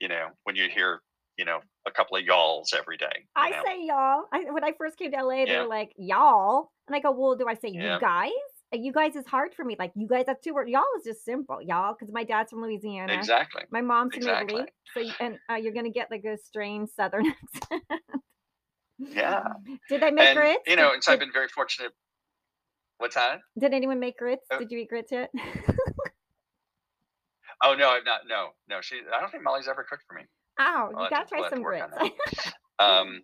You 0.00 0.08
know, 0.08 0.28
when 0.44 0.56
you 0.56 0.68
hear 0.68 1.00
you 1.38 1.44
know, 1.44 1.60
a 1.86 1.90
couple 1.90 2.16
of 2.16 2.24
y'alls 2.24 2.72
every 2.76 2.96
day. 2.96 3.26
I 3.36 3.50
know? 3.50 3.62
say 3.64 3.78
y'all. 3.84 4.22
I, 4.32 4.50
when 4.50 4.62
I 4.64 4.72
first 4.78 4.96
came 4.98 5.10
to 5.12 5.22
LA, 5.24 5.44
they 5.44 5.52
Yeah. 5.52 5.62
were 5.62 5.68
like, 5.68 5.92
y'all. 5.96 6.70
And 6.86 6.94
I 6.94 7.00
go, 7.00 7.10
well, 7.12 7.34
do 7.36 7.46
I 7.48 7.54
say 7.54 7.68
Yeah. 7.72 7.94
you 7.94 8.00
guys? 8.00 8.30
You 8.72 8.92
guys 8.92 9.14
is 9.14 9.26
hard 9.26 9.54
for 9.54 9.64
me. 9.64 9.76
Like, 9.78 9.92
you 9.94 10.08
guys, 10.08 10.24
that's 10.26 10.42
two 10.42 10.52
words. 10.54 10.68
Y'all 10.70 10.82
is 10.98 11.04
just 11.04 11.24
simple, 11.24 11.60
y'all, 11.62 11.94
because 11.98 12.12
my 12.12 12.24
dad's 12.24 12.50
from 12.50 12.62
Louisiana. 12.62 13.12
exactly. 13.12 13.62
My 13.70 13.80
mom's 13.80 14.14
from 14.14 14.22
Exactly. 14.24 14.54
Italy. 14.54 14.72
So, 14.94 15.14
and 15.20 15.38
uh, 15.50 15.54
you're 15.54 15.72
going 15.72 15.84
to 15.86 15.90
get 15.92 16.10
like 16.10 16.24
a 16.24 16.36
strange 16.38 16.90
Southern 16.90 17.26
accent. 17.62 17.82
Yeah. 18.98 19.42
Did 19.88 20.00
they 20.02 20.10
make 20.10 20.28
And 20.28 20.38
grits? 20.38 20.62
you 20.66 20.76
know, 20.76 20.92
and 20.92 21.02
so 21.02 21.12
I've 21.12 21.18
been 21.20 21.32
very 21.32 21.48
fortunate. 21.48 21.92
What's 22.98 23.16
that? 23.16 23.40
did 23.58 23.74
anyone 23.74 23.98
make 23.98 24.16
grits? 24.18 24.46
Uh, 24.50 24.58
Did 24.58 24.70
you 24.70 24.78
eat 24.78 24.88
grits 24.88 25.10
yet? 25.12 25.30
Oh 27.62 27.74
no, 27.74 27.88
I've 27.90 28.04
not. 28.04 28.20
No, 28.28 28.48
no. 28.68 28.80
She. 28.80 29.00
I 29.14 29.20
don't 29.20 29.30
think 29.30 29.42
Molly's 29.42 29.68
ever 29.68 29.84
cooked 29.88 30.04
for 30.06 30.14
me. 30.14 30.22
Oh, 30.58 30.90
I'll 30.94 31.04
you 31.04 31.10
got 31.10 31.20
to, 31.20 31.24
to 31.24 31.28
try 31.28 31.38
we'll 31.38 31.44
have 31.44 31.50
to 31.50 31.56
some 31.56 31.62
grits. 31.62 32.52
Um, 32.80 33.22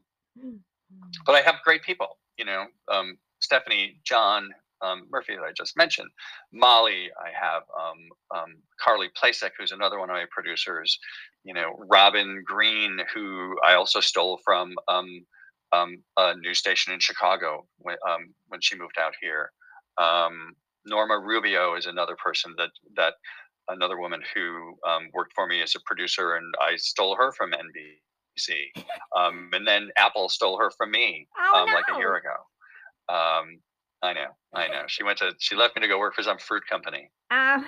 but 1.27 1.35
I 1.35 1.41
have 1.41 1.57
great 1.65 1.83
people. 1.83 2.19
You 2.39 2.45
know, 2.45 2.67
um, 2.91 3.19
Stephanie, 3.41 4.01
John, 4.05 4.49
um, 4.81 5.07
Murphy 5.11 5.35
that 5.35 5.43
I 5.43 5.53
just 5.53 5.77
mentioned, 5.77 6.09
Molly. 6.53 7.11
I 7.19 7.31
have 7.39 7.63
um, 7.79 8.39
um, 8.39 8.57
Carly 8.81 9.09
Plasek, 9.21 9.51
who's 9.59 9.73
another 9.73 9.99
one 9.99 10.09
of 10.09 10.15
my 10.15 10.25
producers. 10.31 10.99
You 11.45 11.55
know, 11.55 11.79
Robin 11.91 12.43
Green, 12.47 12.99
who 13.13 13.57
I 13.67 13.75
also 13.75 14.01
stole 14.01 14.39
from 14.45 14.75
um, 14.89 15.27
um, 15.73 16.03
a 16.17 16.35
news 16.37 16.59
station 16.59 16.93
in 16.93 17.01
Chicago 17.01 17.67
when 17.79 17.97
um, 18.09 18.35
when 18.49 18.61
she 18.61 18.77
moved 18.77 18.99
out 19.01 19.15
here. 19.21 19.51
Um, 19.99 20.55
Norma 20.87 21.19
Rubio 21.19 21.75
is 21.77 21.87
another 21.87 22.17
person 22.23 22.55
that 22.57 22.71
that 22.97 23.15
another 23.71 23.99
woman 23.99 24.21
who 24.35 24.75
um, 24.89 25.09
worked 25.13 25.33
for 25.35 25.47
me 25.47 25.63
as 25.63 25.75
a 25.75 25.81
producer, 25.85 26.37
and 26.37 26.55
I 26.61 26.77
stole 26.77 27.17
her 27.17 27.33
from 27.33 27.53
NBC. 27.53 28.83
Um, 29.17 29.51
and 29.53 29.67
then 29.67 29.91
Apple 29.97 30.29
stole 30.29 30.59
her 30.59 30.71
from 30.77 30.91
me 30.91 31.27
oh, 31.39 31.63
um, 31.63 31.75
like 31.75 31.85
a 31.93 31.99
year 31.99 32.17
ago. 32.17 32.35
Um, 33.09 33.61
I 34.03 34.13
know, 34.15 34.29
I 34.55 34.69
know. 34.69 34.85
She 34.87 35.03
went 35.03 35.19
to, 35.19 35.33
she 35.39 35.57
left 35.57 35.77
me 35.77 35.83
to 35.83 35.89
go 35.89 35.99
work 35.99 36.15
for 36.15 36.23
some 36.23 36.39
fruit 36.39 36.63
company. 36.69 37.11
Uh, 37.31 37.61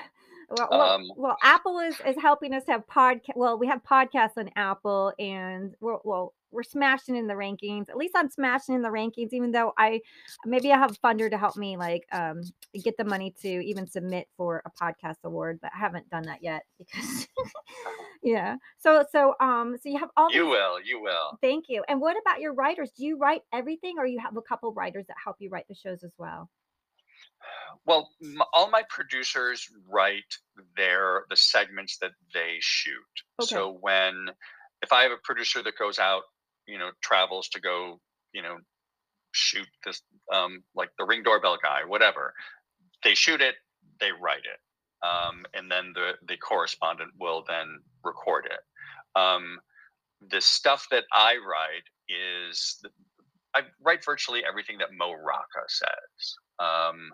well, 0.49 0.69
well, 0.71 0.81
Um, 0.81 1.11
well, 1.17 1.37
Apple 1.43 1.79
is, 1.81 1.97
is 2.07 2.17
helping 2.21 2.55
us 2.55 2.65
have 2.69 2.87
podcast. 2.87 3.37
Well, 3.37 3.59
we 3.59 3.67
have 3.67 3.83
podcasts 3.83 4.37
on 4.37 4.51
Apple, 4.57 5.13
and 5.19 5.75
we're 5.81 5.99
well, 6.05 6.35
we're 6.53 6.63
smashing 6.63 7.17
in 7.17 7.27
the 7.27 7.35
rankings. 7.35 7.89
At 7.89 7.97
least 7.97 8.15
I'm 8.17 8.31
smashing 8.31 8.75
in 8.75 8.83
the 8.83 8.89
rankings, 8.89 9.33
even 9.33 9.53
though 9.53 9.73
I 9.79 10.01
maybe 10.45 10.73
I 10.73 10.79
have 10.79 10.93
a 10.93 10.95
funder 10.95 11.31
to 11.31 11.39
help 11.39 11.57
me 11.57 11.77
like 11.77 12.07
um 12.13 12.43
get 12.83 12.97
the 12.97 13.05
money 13.05 13.35
to 13.43 13.49
even 13.49 13.87
submit 13.87 14.29
for 14.37 14.63
a 14.65 14.71
podcast 14.71 15.17
award, 15.25 15.59
but 15.61 15.71
I 15.75 15.79
haven't 15.79 16.09
done 16.11 16.25
that 16.25 16.43
yet 16.43 16.65
because 16.79 17.27
yeah. 18.23 18.57
So 18.79 19.05
so 19.11 19.35
um 19.41 19.77
so 19.83 19.89
you 19.89 19.99
have 19.99 20.11
all 20.17 20.33
you 20.33 20.45
these. 20.45 20.51
will, 20.51 20.81
you 20.83 21.01
will. 21.03 21.39
Thank 21.41 21.67
you. 21.69 21.85
And 21.89 22.01
what 22.01 22.17
about 22.21 22.41
your 22.41 22.55
writers? 22.55 22.91
Do 22.97 23.05
you 23.05 23.19
write 23.19 23.43
everything, 23.53 23.97
or 23.99 24.07
you 24.07 24.21
have 24.21 24.37
a 24.37 24.43
couple 24.43 24.73
writers 24.73 25.07
that 25.09 25.17
help 25.23 25.37
you 25.39 25.51
write 25.51 25.69
the 25.69 25.75
shows 25.75 26.03
as 26.05 26.13
well? 26.19 26.51
Well, 27.85 28.11
m- 28.23 28.43
all 28.53 28.71
my 28.71 28.83
producers 28.89 29.69
write 29.89 30.39
their 30.77 31.25
the 31.31 31.37
segments 31.37 31.99
that 31.99 32.13
they 32.33 32.59
shoot. 32.61 32.95
Okay. 33.41 33.55
So 33.55 33.79
when 33.81 34.29
if 34.83 34.93
I 34.93 35.03
have 35.03 35.13
a 35.13 35.19
producer 35.23 35.63
that 35.63 35.79
goes 35.79 35.99
out, 35.99 36.23
you 36.67 36.79
know, 36.79 36.91
travels 37.03 37.49
to 37.49 37.61
go, 37.61 38.01
you 38.33 38.43
know, 38.43 38.59
shoot 39.33 39.67
this 39.85 40.03
um 40.33 40.63
like 40.75 40.91
the 40.99 41.05
ring 41.05 41.23
doorbell 41.23 41.59
guy, 41.63 41.81
whatever, 41.87 42.35
they 43.05 43.15
shoot 43.15 43.41
it, 43.41 43.57
they 44.01 44.11
write 44.13 44.45
it. 44.45 44.61
Um, 45.07 45.45
and 45.55 45.71
then 45.71 45.93
the 45.95 46.13
the 46.29 46.37
correspondent 46.37 47.11
will 47.19 47.45
then 47.49 47.81
record 48.05 48.47
it. 48.47 49.21
Um, 49.21 49.59
the 50.31 50.41
stuff 50.41 50.87
that 50.91 51.05
I 51.13 51.37
write 51.37 51.89
is 52.09 52.81
I 53.55 53.63
write 53.83 54.05
virtually 54.05 54.43
everything 54.49 54.79
that 54.79 54.93
Mo 54.97 55.13
Rocca 55.13 55.67
says. 55.69 56.37
Um, 56.59 57.11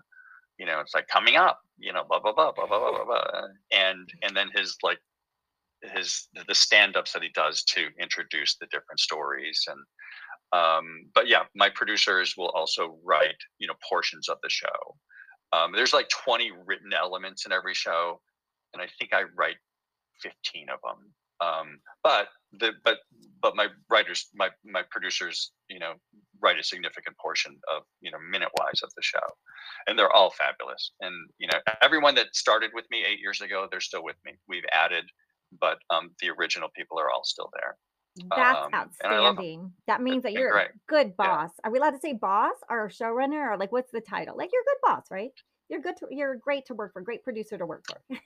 you 0.59 0.67
know, 0.67 0.81
it's 0.81 0.95
like 0.95 1.09
coming 1.09 1.37
up, 1.37 1.61
you 1.79 1.93
know, 1.93 2.05
blah 2.09 2.21
blah 2.21 2.33
blah 2.33 2.53
blah 2.53 2.67
blah 2.67 2.79
blah 2.79 3.05
blah, 3.05 3.05
blah. 3.05 3.49
and 3.73 4.09
and 4.23 4.37
then 4.37 4.51
his 4.55 4.77
like 4.83 4.99
his 5.83 6.29
the 6.47 6.55
stand-ups 6.55 7.13
that 7.13 7.23
he 7.23 7.31
does 7.35 7.63
to 7.65 7.89
introduce 8.01 8.57
the 8.57 8.67
different 8.67 8.99
stories 8.99 9.63
and 9.69 9.79
um 10.53 10.85
but 11.15 11.29
yeah 11.29 11.43
my 11.55 11.69
producers 11.69 12.35
will 12.37 12.49
also 12.51 12.99
write 13.05 13.37
you 13.59 13.67
know 13.67 13.75
portions 13.89 14.29
of 14.29 14.39
the 14.43 14.51
show. 14.51 14.97
Um 15.53 15.73
there's 15.73 15.93
like 15.93 16.09
20 16.09 16.51
written 16.67 16.93
elements 16.93 17.47
in 17.47 17.53
every 17.53 17.75
show 17.75 18.21
and 18.75 18.83
i 18.83 18.87
think 18.99 19.13
i 19.13 19.23
write 19.37 19.57
15 20.23 20.67
of 20.71 20.79
them 20.83 21.13
um 21.41 21.79
but 22.03 22.29
the 22.59 22.73
but 22.85 22.99
but 23.41 23.55
my 23.55 23.69
writers 23.91 24.29
my 24.35 24.49
my 24.65 24.83
producers 24.91 25.53
you 25.69 25.79
know 25.79 25.93
write 26.41 26.59
a 26.59 26.63
significant 26.63 27.17
portion 27.19 27.57
of 27.75 27.83
you 28.01 28.11
know 28.11 28.19
minute 28.31 28.51
wise 28.59 28.81
of 28.83 28.93
the 28.95 29.03
show. 29.03 29.27
And 29.87 29.99
they're 29.99 30.13
all 30.13 30.31
fabulous. 30.31 30.93
And 31.01 31.15
you 31.39 31.49
know 31.49 31.59
everyone 31.83 32.15
that 32.17 32.35
started 32.35 32.71
with 32.75 32.85
me 32.91 33.05
eight 33.07 33.21
years 33.21 33.41
ago 33.41 33.67
they're 33.71 33.81
still 33.81 34.05
with 34.05 34.17
me. 34.25 34.33
We've 34.49 34.65
added 34.73 35.05
but 35.61 35.79
um 35.91 36.11
the 36.21 36.31
original 36.31 36.69
people 36.77 36.99
are 36.99 37.11
all 37.11 37.25
still 37.25 37.51
there 37.55 37.77
That's 38.37 38.59
um 38.59 38.91
and 39.05 39.13
i 39.13 39.19
love 39.19 39.37
them 39.37 39.45
outstanding. 39.45 39.73
That 39.87 40.03
means 40.03 40.23
that 40.25 40.33
you're 40.33 40.57
a 40.57 40.69
good 40.89 41.15
yeah 41.19 41.27
boss. 41.27 41.51
Are 41.65 41.71
we 41.71 41.79
allowed 41.79 41.91
to 41.93 41.99
say 42.01 42.13
boss 42.15 42.57
or 42.69 42.89
showrunner 42.89 43.53
or 43.53 43.57
like 43.57 43.73
what's 43.73 43.93
the 43.93 44.01
title? 44.01 44.37
Like 44.37 44.51
you're 44.53 44.63
a 44.63 44.65
good 44.65 44.81
boss, 44.83 45.05
right? 45.11 45.31
You're 45.69 45.81
good 45.81 45.97
to 45.99 46.07
you're 46.11 46.37
great 46.37 46.67
to 46.67 46.75
work 46.75 46.93
for, 46.95 47.03
great 47.03 47.23
producer 47.23 47.57
to 47.59 47.67
work 47.67 47.85
for. 47.87 48.19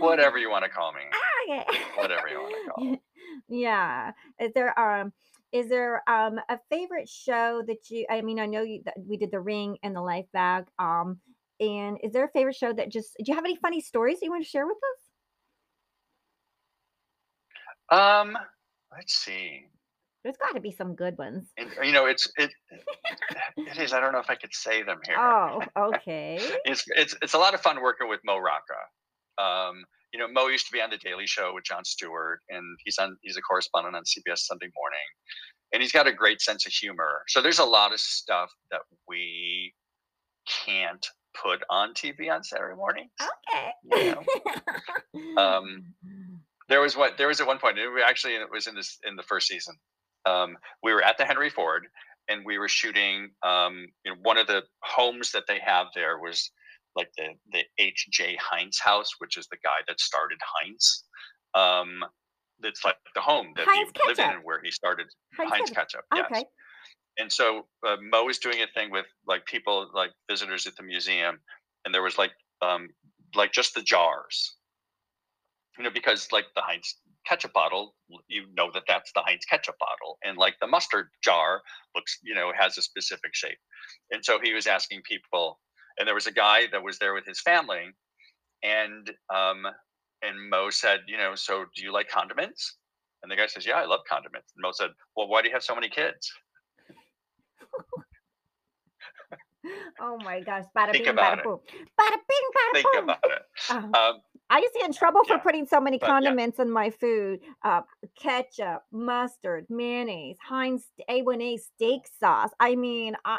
whatever 0.00 0.38
you 0.42 0.50
want 0.50 0.64
to 0.64 0.70
call 0.70 0.92
me 0.92 1.00
Ah, 1.12 1.44
yeah. 1.48 1.64
whatever 1.96 2.28
you 2.28 2.38
want 2.40 2.54
to 2.64 2.70
call 2.70 2.96
yeah. 3.48 4.12
Is 4.40 4.52
there 4.54 4.78
um 4.78 5.12
is 5.52 5.68
there 5.68 6.02
um 6.08 6.38
a 6.48 6.58
favorite 6.70 7.08
show 7.08 7.62
that 7.66 7.90
you 7.90 8.06
I 8.08 8.22
mean 8.22 8.38
I 8.40 8.46
know 8.46 8.62
you 8.62 8.82
that 8.84 8.94
we 8.98 9.16
did 9.16 9.30
the 9.30 9.40
ring 9.40 9.78
and 9.82 9.94
the 9.94 10.02
life 10.02 10.26
bag. 10.32 10.66
Um 10.78 11.20
and 11.58 11.98
is 12.02 12.12
there 12.12 12.24
a 12.24 12.30
favorite 12.30 12.56
show 12.56 12.72
that 12.72 12.90
just 12.90 13.16
do 13.18 13.24
you 13.26 13.34
have 13.34 13.44
any 13.44 13.56
funny 13.56 13.80
stories 13.80 14.20
that 14.20 14.26
you 14.26 14.30
want 14.30 14.44
to 14.44 14.48
share 14.48 14.66
with 14.66 14.76
us? 14.78 15.09
Um 17.90 18.36
let's 18.92 19.14
see 19.14 19.66
There's 20.22 20.36
got 20.36 20.54
to 20.54 20.60
be 20.60 20.70
some 20.70 20.94
good 20.94 21.16
ones. 21.18 21.48
and, 21.56 21.70
you 21.82 21.92
know 21.92 22.06
it's 22.06 22.30
it 22.36 22.50
it 23.56 23.78
is 23.78 23.92
i 23.94 24.00
don't 24.00 24.12
know 24.12 24.18
if 24.20 24.30
i 24.30 24.34
could 24.34 24.52
say 24.54 24.82
them 24.82 24.98
here 25.06 25.16
Oh, 25.18 25.62
okay. 25.90 26.38
it's 26.64 26.84
it's 26.96 27.16
it's 27.22 27.34
a 27.34 27.38
lot 27.38 27.54
of 27.54 27.60
fun 27.60 27.80
working 27.82 28.08
with 28.08 28.20
Mo 28.24 28.38
Rocca. 28.38 28.80
Um, 29.38 29.84
you 30.12 30.18
know, 30.18 30.28
Mo 30.28 30.48
used 30.48 30.66
to 30.66 30.72
be 30.72 30.80
on 30.80 30.90
the 30.90 30.98
Daily 30.98 31.26
Show 31.26 31.52
with 31.54 31.64
Jon 31.64 31.84
Stewart, 31.84 32.40
and 32.48 32.62
he's 32.84 32.98
on 32.98 33.16
he's 33.22 33.36
a 33.36 33.40
correspondent 33.40 33.96
on 33.96 34.02
CBS 34.02 34.38
Sunday 34.40 34.68
Morning, 34.76 35.08
and 35.72 35.82
he's 35.82 35.92
got 35.92 36.06
a 36.06 36.12
great 36.12 36.40
sense 36.40 36.66
of 36.66 36.72
humor. 36.72 37.22
So 37.28 37.40
there's 37.40 37.58
a 37.58 37.64
lot 37.64 37.92
of 37.92 38.00
stuff 38.00 38.50
that 38.70 38.80
we 39.08 39.72
can't 40.64 41.04
put 41.42 41.60
on 41.70 41.94
TV 41.94 42.30
on 42.30 42.42
Saturday 42.42 42.74
mornings. 42.76 43.10
You 43.84 43.90
Okay. 43.90 44.14
know, 45.36 45.36
um, 45.42 45.84
there 46.70 46.80
was 46.80 46.96
what 46.96 47.18
there 47.18 47.28
was 47.28 47.40
at 47.40 47.46
one 47.46 47.58
point. 47.58 47.78
It 47.78 47.88
was 47.88 48.02
actually 48.06 48.34
it 48.34 48.50
was 48.50 48.66
in 48.66 48.74
this 48.74 48.98
in 49.06 49.16
the 49.16 49.22
first 49.24 49.48
season. 49.48 49.74
Um, 50.24 50.56
we 50.82 50.94
were 50.94 51.02
at 51.02 51.18
the 51.18 51.24
Henry 51.24 51.50
Ford, 51.50 51.86
and 52.28 52.42
we 52.46 52.58
were 52.58 52.68
shooting. 52.68 53.30
Um, 53.42 53.86
you 54.04 54.12
know, 54.12 54.18
one 54.22 54.38
of 54.38 54.46
the 54.46 54.62
homes 54.82 55.32
that 55.32 55.44
they 55.48 55.58
have 55.64 55.88
there 55.94 56.18
was 56.18 56.50
like 56.96 57.10
the 57.18 57.28
the 57.52 57.64
H. 57.78 58.06
J. 58.10 58.38
Heinz 58.40 58.78
house, 58.78 59.10
which 59.18 59.36
is 59.36 59.46
the 59.48 59.58
guy 59.62 59.82
that 59.88 60.00
started 60.00 60.38
Heinz. 60.42 61.04
Um, 61.54 62.04
it's 62.62 62.84
like 62.84 62.96
the 63.14 63.20
home 63.20 63.48
that 63.56 63.66
Heinz 63.66 63.90
he 63.94 64.08
lived 64.08 64.20
in 64.20 64.30
and 64.30 64.44
where 64.44 64.60
he 64.62 64.70
started 64.70 65.06
Heinz 65.36 65.50
Heinz 65.50 65.70
ketchup. 65.70 66.04
ketchup. 66.12 66.28
Yes. 66.30 66.40
Okay. 66.40 66.44
And 67.18 67.32
so 67.32 67.66
uh, 67.86 67.96
Mo 68.00 68.24
was 68.24 68.38
doing 68.38 68.62
a 68.62 68.66
thing 68.78 68.90
with 68.90 69.06
like 69.26 69.44
people 69.46 69.90
like 69.92 70.12
visitors 70.30 70.66
at 70.66 70.76
the 70.76 70.84
museum, 70.84 71.38
and 71.84 71.92
there 71.92 72.02
was 72.02 72.16
like 72.16 72.32
um 72.62 72.88
like 73.34 73.52
just 73.52 73.74
the 73.74 73.82
jars, 73.82 74.56
you 75.78 75.84
know, 75.84 75.90
because 75.90 76.28
like 76.32 76.46
the 76.54 76.62
Heinz 76.62 76.96
ketchup 77.26 77.52
bottle, 77.52 77.94
you 78.28 78.44
know 78.56 78.70
that 78.74 78.84
that's 78.88 79.12
the 79.14 79.22
Heinz 79.24 79.44
ketchup 79.44 79.76
bottle, 79.78 80.18
and 80.24 80.36
like 80.36 80.54
the 80.60 80.66
mustard 80.66 81.08
jar 81.22 81.62
looks, 81.94 82.18
you 82.22 82.34
know, 82.34 82.52
has 82.58 82.76
a 82.78 82.82
specific 82.82 83.34
shape. 83.34 83.58
And 84.10 84.24
so 84.24 84.38
he 84.42 84.52
was 84.52 84.66
asking 84.66 85.02
people, 85.04 85.58
and 85.98 86.06
there 86.06 86.14
was 86.14 86.26
a 86.26 86.32
guy 86.32 86.62
that 86.72 86.82
was 86.82 86.98
there 86.98 87.14
with 87.14 87.26
his 87.26 87.40
family, 87.40 87.86
and 88.62 89.10
um 89.34 89.66
and 90.22 90.50
Mo 90.50 90.68
said, 90.70 91.00
you 91.06 91.16
know, 91.16 91.34
so 91.34 91.64
do 91.74 91.82
you 91.82 91.92
like 91.92 92.08
condiments? 92.08 92.76
And 93.22 93.30
the 93.30 93.36
guy 93.36 93.46
says, 93.46 93.66
yeah, 93.66 93.74
I 93.76 93.86
love 93.86 94.00
condiments. 94.08 94.52
And 94.56 94.62
Mo 94.62 94.70
said, 94.72 94.90
well, 95.16 95.28
why 95.28 95.40
do 95.42 95.48
you 95.48 95.54
have 95.54 95.62
so 95.62 95.74
many 95.74 95.88
kids? 95.88 96.30
Oh 100.00 100.16
my 100.24 100.40
gosh. 100.40 100.64
Bada 100.76 100.92
Think 100.92 101.04
bing, 101.04 101.12
about 101.14 101.34
bada 101.36 101.40
it. 101.40 101.44
boom. 101.44 101.58
Bada 101.98 102.16
bing, 102.28 102.46
bada 102.56 102.72
Think 102.72 102.86
boom. 102.94 103.04
about 103.04 103.18
it. 103.24 103.42
Uh, 103.68 103.98
Um, 103.98 104.20
I 104.50 104.58
used 104.58 104.72
to 104.74 104.80
get 104.80 104.88
in 104.88 104.92
trouble 104.94 105.22
for 105.24 105.34
yeah, 105.34 105.38
putting 105.38 105.66
so 105.66 105.80
many 105.80 105.98
but 105.98 106.06
yeah. 106.22 106.24
condiments 106.26 106.58
in 106.58 106.70
my 106.70 106.90
food. 106.90 107.40
Uh, 107.64 107.80
ketchup, 108.20 108.82
mustard, 108.92 109.64
mayonnaise, 109.70 110.36
Heinz 110.46 110.84
A1A 111.08 111.58
steak 111.60 112.02
sauce. 112.20 112.50
I 112.60 112.74
mean, 112.76 113.16
I. 113.24 113.38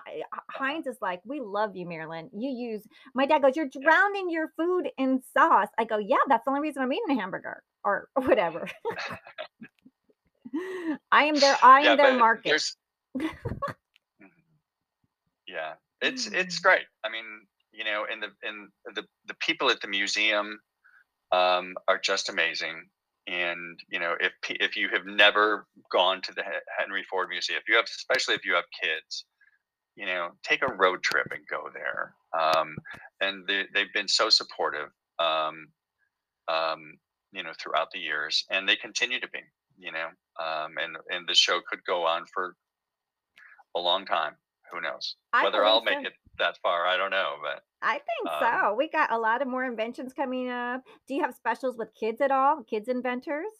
Heinz 0.49 0.87
is 0.87 0.97
like, 1.01 1.21
we 1.25 1.39
love 1.41 1.75
you, 1.75 1.85
Marilyn. 1.87 2.29
You 2.33 2.49
use, 2.49 2.83
my 3.13 3.25
dad 3.25 3.41
goes, 3.43 3.55
you're 3.57 3.67
Yeah. 3.73 3.81
drowning 3.83 4.29
your 4.29 4.49
food 4.57 4.89
in 4.97 5.21
sauce. 5.33 5.67
I 5.77 5.83
go, 5.85 5.97
yeah, 5.97 6.17
that's 6.29 6.43
the 6.45 6.51
only 6.51 6.61
reason 6.61 6.81
I'm 6.83 6.91
eating 6.93 7.17
a 7.17 7.21
hamburger 7.21 7.61
or 7.83 8.07
whatever. 8.15 8.69
I 11.11 11.23
am 11.25 11.35
their, 11.39 11.55
I 11.63 11.81
Yeah, 11.81 11.91
am 11.91 11.97
their 11.97 12.17
market. 12.17 12.61
Yeah, 15.47 15.73
it's 16.01 16.27
it's 16.27 16.59
great. 16.59 16.85
I 17.03 17.09
mean, 17.09 17.25
you 17.73 17.83
know, 17.83 18.05
and 18.09 18.23
the 18.23 18.27
and 18.43 18.69
the 18.95 19.03
the 19.27 19.33
people 19.41 19.69
at 19.69 19.81
the 19.81 19.87
museum 19.87 20.57
um, 21.31 21.75
are 21.87 21.99
just 21.99 22.29
amazing. 22.29 22.87
And 23.27 23.79
you 23.89 23.99
know, 23.99 24.15
if 24.19 24.33
if 24.49 24.75
you 24.75 24.89
have 24.89 25.05
never 25.05 25.67
gone 25.91 26.21
to 26.21 26.33
the 26.33 26.43
Henry 26.77 27.03
Ford 27.09 27.29
Museum, 27.29 27.59
if 27.61 27.69
you 27.69 27.75
have, 27.75 27.85
especially 27.85 28.35
if 28.35 28.45
you 28.45 28.55
have 28.55 28.65
kids, 28.81 29.25
you 29.95 30.05
know, 30.05 30.29
take 30.43 30.63
a 30.63 30.73
road 30.73 31.03
trip 31.03 31.27
and 31.31 31.41
go 31.49 31.69
there. 31.73 32.15
Um, 32.37 32.75
and 33.19 33.47
they, 33.47 33.65
they've 33.73 33.93
been 33.93 34.07
so 34.07 34.29
supportive, 34.29 34.89
um, 35.19 35.67
um, 36.47 36.97
you 37.31 37.43
know, 37.43 37.51
throughout 37.61 37.89
the 37.93 37.99
years, 37.99 38.45
and 38.49 38.67
they 38.67 38.75
continue 38.75 39.19
to 39.19 39.29
be. 39.29 39.39
You 39.77 39.91
know, 39.91 40.07
um, 40.39 40.75
and 40.81 40.97
and 41.09 41.27
the 41.27 41.33
show 41.33 41.59
could 41.67 41.83
go 41.85 42.05
on 42.05 42.25
for 42.33 42.55
a 43.75 43.79
long 43.79 44.05
time. 44.05 44.33
Who 44.71 44.81
knows? 44.81 45.15
Whether 45.43 45.65
I'll 45.65 45.83
make 45.83 46.05
it 46.05 46.13
that 46.39 46.57
far, 46.61 46.85
I 46.85 46.97
don't 46.97 47.11
know. 47.11 47.35
But 47.41 47.63
I 47.81 47.93
think 47.93 48.29
um, 48.29 48.39
so. 48.39 48.75
We 48.75 48.89
got 48.89 49.11
a 49.11 49.17
lot 49.17 49.41
of 49.41 49.47
more 49.47 49.65
inventions 49.65 50.13
coming 50.13 50.49
up. 50.49 50.81
Do 51.07 51.13
you 51.13 51.21
have 51.23 51.35
specials 51.35 51.77
with 51.77 51.89
kids 51.99 52.21
at 52.21 52.31
all? 52.31 52.63
Kids 52.63 52.87
inventors? 52.87 53.51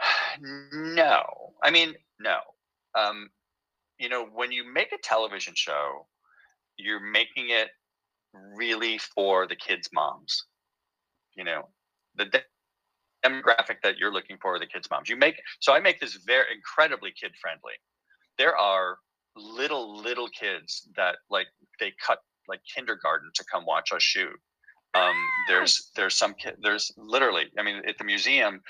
no, 0.72 1.22
I 1.62 1.70
mean, 1.70 1.94
no. 2.20 2.38
Um, 2.94 3.30
you 3.98 4.08
know, 4.08 4.26
when 4.32 4.52
you 4.52 4.70
make 4.72 4.92
a 4.92 4.98
television 5.02 5.54
show, 5.56 6.06
you're 6.76 7.00
making 7.00 7.50
it 7.50 7.68
really 8.32 8.98
for 8.98 9.46
the 9.46 9.56
kids' 9.56 9.88
moms. 9.92 10.44
You 11.36 11.44
know, 11.44 11.68
the 12.16 12.26
de- 12.26 12.42
demographic 13.24 13.76
that 13.82 13.98
you're 13.98 14.12
looking 14.12 14.38
for 14.40 14.54
are 14.54 14.58
the 14.58 14.66
kids' 14.66 14.88
moms. 14.90 15.08
You 15.08 15.16
make 15.16 15.40
so 15.60 15.72
I 15.72 15.80
make 15.80 16.00
this 16.00 16.18
very 16.26 16.46
incredibly 16.54 17.12
kid 17.12 17.32
friendly. 17.40 17.74
There 18.36 18.56
are 18.56 18.98
little 19.38 19.96
little 19.96 20.28
kids 20.28 20.88
that 20.96 21.16
like 21.30 21.46
they 21.80 21.92
cut 22.04 22.18
like 22.48 22.60
kindergarten 22.74 23.30
to 23.34 23.44
come 23.50 23.64
watch 23.66 23.92
us 23.92 24.02
shoot. 24.02 24.38
Um, 24.94 25.14
there's 25.48 25.90
there's 25.96 26.16
some 26.16 26.34
kid 26.34 26.56
there's 26.60 26.90
literally 26.96 27.46
I 27.58 27.62
mean 27.62 27.82
at 27.86 27.98
the 27.98 28.04
museum 28.04 28.62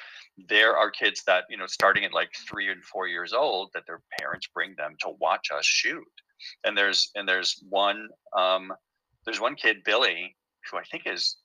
there 0.48 0.76
are 0.76 0.90
kids 0.90 1.22
that 1.26 1.44
you 1.48 1.56
know 1.56 1.66
starting 1.66 2.04
at 2.04 2.12
like 2.12 2.30
three 2.48 2.70
and 2.70 2.84
four 2.84 3.06
years 3.06 3.32
old 3.32 3.70
that 3.74 3.84
their 3.86 4.00
parents 4.18 4.48
bring 4.52 4.74
them 4.76 4.96
to 5.00 5.10
watch 5.20 5.50
us 5.54 5.64
shoot. 5.64 6.04
And 6.64 6.76
there's 6.76 7.10
and 7.14 7.28
there's 7.28 7.62
one 7.68 8.08
um, 8.36 8.72
there's 9.24 9.40
one 9.40 9.54
kid 9.54 9.78
Billy 9.84 10.36
who 10.70 10.78
I 10.78 10.82
think 10.90 11.04
is 11.06 11.36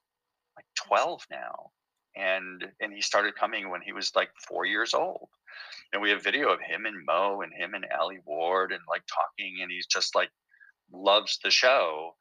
like 0.58 0.66
12 0.88 1.22
now 1.32 1.72
and 2.16 2.66
and 2.80 2.94
he 2.94 3.02
started 3.02 3.36
coming 3.36 3.70
when 3.70 3.82
he 3.82 3.94
was 3.94 4.16
like 4.16 4.30
four 4.48 4.66
years 4.66 4.94
old 4.94 5.30
and 5.92 6.02
we 6.02 6.10
have 6.10 6.24
video 6.24 6.50
of 6.50 6.60
him 6.60 6.86
and 6.86 7.06
mo 7.06 7.42
and 7.42 7.52
him 7.54 7.74
and 7.74 7.86
alie 8.00 8.20
ward 8.26 8.72
and 8.72 8.82
like 8.90 9.04
talking 9.08 9.60
and 9.62 9.72
he's 9.72 9.88
just 9.88 10.16
like 10.16 10.30
loves 10.92 11.40
the 11.44 11.52
show. 11.52 12.12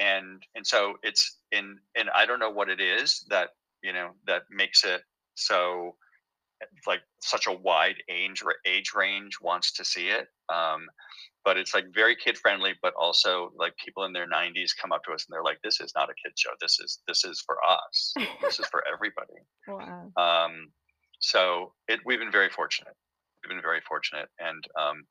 And 0.00 0.42
and 0.54 0.66
so 0.66 0.94
it's 1.02 1.38
in 1.50 1.76
and 1.96 2.08
i 2.14 2.24
don't 2.24 2.38
know 2.38 2.50
what 2.50 2.68
it 2.68 2.80
is 2.80 3.26
that 3.30 3.48
you 3.82 3.92
know 3.92 4.10
that 4.28 4.42
makes 4.48 4.84
it 4.84 5.02
so 5.34 5.96
like 6.86 7.00
such 7.20 7.46
a 7.46 7.52
wide 7.52 7.96
age 8.08 8.42
age 8.66 8.92
range 8.94 9.38
wants 9.40 9.72
to 9.72 9.84
see 9.84 10.08
it 10.08 10.28
um 10.52 10.86
but 11.44 11.56
it's 11.56 11.72
like 11.74 11.86
very 11.94 12.14
kid 12.14 12.36
friendly 12.36 12.74
but 12.82 12.92
also 13.00 13.50
like 13.56 13.72
people 13.82 14.04
in 14.04 14.12
their 14.12 14.26
90s 14.26 14.70
come 14.80 14.92
up 14.92 15.02
to 15.04 15.12
us 15.12 15.24
and 15.26 15.34
they're 15.34 15.42
like 15.42 15.58
this 15.62 15.80
is 15.80 15.92
not 15.96 16.10
a 16.10 16.14
kid 16.22 16.32
show. 16.36 16.50
This 16.60 16.78
is 16.78 17.00
this 17.06 17.24
is 17.24 17.42
for 17.46 17.56
us. 17.68 18.14
This 18.42 18.58
is 18.58 18.66
for 18.70 18.84
everybody. 18.92 19.40
Wow. 19.66 20.12
um 20.16 20.70
so 21.18 21.72
it 21.88 22.00
we've 22.04 22.18
been 22.18 22.32
very 22.32 22.48
fortunate. 22.50 22.94
We've 23.42 23.54
been 23.54 23.62
very 23.62 23.80
fortunate 23.88 24.28
and 24.38 24.64
um 24.78 25.04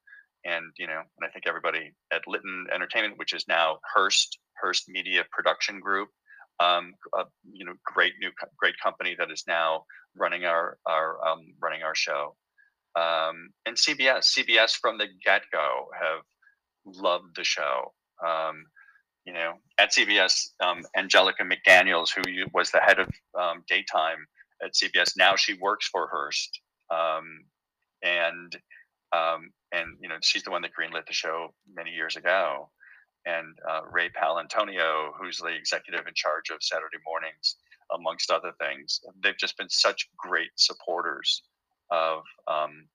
and 0.45 0.65
you 0.77 0.87
know 0.87 0.99
and 0.99 1.23
i 1.23 1.29
think 1.29 1.47
everybody 1.47 1.93
at 2.11 2.21
litton 2.27 2.67
entertainment 2.73 3.17
which 3.17 3.33
is 3.33 3.45
now 3.47 3.77
hearst 3.93 4.37
hearst 4.61 4.89
media 4.89 5.23
production 5.31 5.79
group 5.79 6.09
um 6.59 6.93
a, 7.17 7.23
you 7.51 7.65
know 7.65 7.73
great 7.85 8.13
new 8.19 8.29
great 8.57 8.75
company 8.81 9.15
that 9.17 9.31
is 9.31 9.43
now 9.47 9.83
running 10.15 10.45
our 10.45 10.77
our 10.85 11.25
um 11.27 11.39
running 11.61 11.83
our 11.83 11.95
show. 11.95 12.35
Um 12.95 13.49
and 13.65 13.75
cbs 13.75 14.23
cbs 14.35 14.71
from 14.75 14.97
the 14.97 15.07
get-go 15.23 15.87
have 15.99 16.23
loved 16.85 17.35
the 17.35 17.43
show. 17.43 17.93
Um 18.25 18.63
you 19.25 19.33
know 19.33 19.53
at 19.77 19.91
cbs 19.91 20.47
um 20.63 20.83
angelica 20.95 21.43
mcdaniels 21.43 22.09
who 22.15 22.21
was 22.53 22.71
the 22.71 22.79
head 22.79 22.99
of 22.99 23.09
um, 23.39 23.63
daytime 23.67 24.25
at 24.63 24.73
cbs 24.73 25.13
now 25.17 25.35
she 25.35 25.53
works 25.55 25.87
for 25.87 26.07
hearst 26.07 26.59
um 26.89 27.45
and 28.03 28.57
um, 29.13 29.51
and 29.71 29.97
you 30.01 30.09
know 30.09 30.15
she's 30.21 30.43
the 30.43 30.51
one 30.51 30.61
that 30.61 30.71
greenlit 30.77 31.05
the 31.07 31.13
show 31.13 31.53
many 31.73 31.91
years 31.91 32.15
ago. 32.15 32.69
And 33.25 33.57
uh, 33.69 33.81
Ray 33.91 34.09
Palantonio, 34.09 35.11
who's 35.19 35.37
the 35.37 35.53
executive 35.53 36.07
in 36.07 36.13
charge 36.15 36.49
of 36.49 36.59
Saturday 36.61 36.97
mornings, 37.05 37.57
amongst 37.93 38.31
other 38.31 38.53
things, 38.59 39.01
they've 39.21 39.37
just 39.37 39.57
been 39.57 39.69
such 39.69 40.09
great 40.17 40.51
supporters 40.55 41.43
of 41.91 42.23
um, 42.47 42.87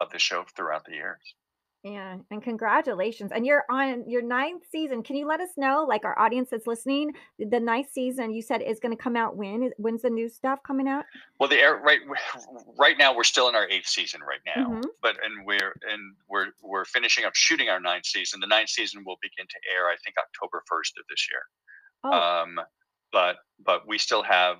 of 0.00 0.10
the 0.10 0.18
show 0.18 0.44
throughout 0.56 0.84
the 0.84 0.94
years. 0.94 1.34
Yeah, 1.82 2.18
and 2.30 2.42
congratulations. 2.42 3.32
And 3.32 3.46
you're 3.46 3.64
on 3.70 4.06
your 4.06 4.20
ninth 4.20 4.64
season. 4.70 5.02
Can 5.02 5.16
you 5.16 5.26
let 5.26 5.40
us 5.40 5.48
know, 5.56 5.86
like 5.88 6.04
our 6.04 6.18
audience 6.18 6.50
that's 6.50 6.66
listening, 6.66 7.12
the 7.38 7.58
ninth 7.58 7.90
season 7.90 8.32
you 8.34 8.42
said 8.42 8.60
is 8.60 8.78
going 8.80 8.94
to 8.94 9.02
come 9.02 9.16
out 9.16 9.34
when? 9.34 9.70
When's 9.78 10.02
the 10.02 10.10
new 10.10 10.28
stuff 10.28 10.58
coming 10.62 10.86
out? 10.88 11.06
Well, 11.38 11.48
the 11.48 11.56
air 11.56 11.76
right 11.76 12.00
right 12.78 12.98
now 12.98 13.16
we're 13.16 13.24
still 13.24 13.48
in 13.48 13.54
our 13.54 13.66
eighth 13.68 13.86
season 13.86 14.20
right 14.20 14.40
now, 14.44 14.74
hmm 14.74 14.80
but 15.02 15.16
and 15.24 15.46
we're 15.46 15.74
and 15.88 16.14
we're 16.28 16.48
we're 16.62 16.84
finishing 16.84 17.24
up 17.24 17.34
shooting 17.34 17.70
our 17.70 17.80
ninth 17.80 18.04
season. 18.04 18.40
The 18.40 18.46
ninth 18.46 18.68
season 18.68 19.02
will 19.06 19.16
begin 19.22 19.46
to 19.48 19.56
air, 19.74 19.86
I 19.86 19.96
think, 20.04 20.16
October 20.18 20.62
first 20.66 20.98
of 20.98 21.04
this 21.08 21.26
year. 21.30 21.40
Oh, 22.04 22.12
Um, 22.12 22.60
but 23.10 23.36
but 23.64 23.88
we 23.88 23.96
still 23.96 24.22
have 24.22 24.58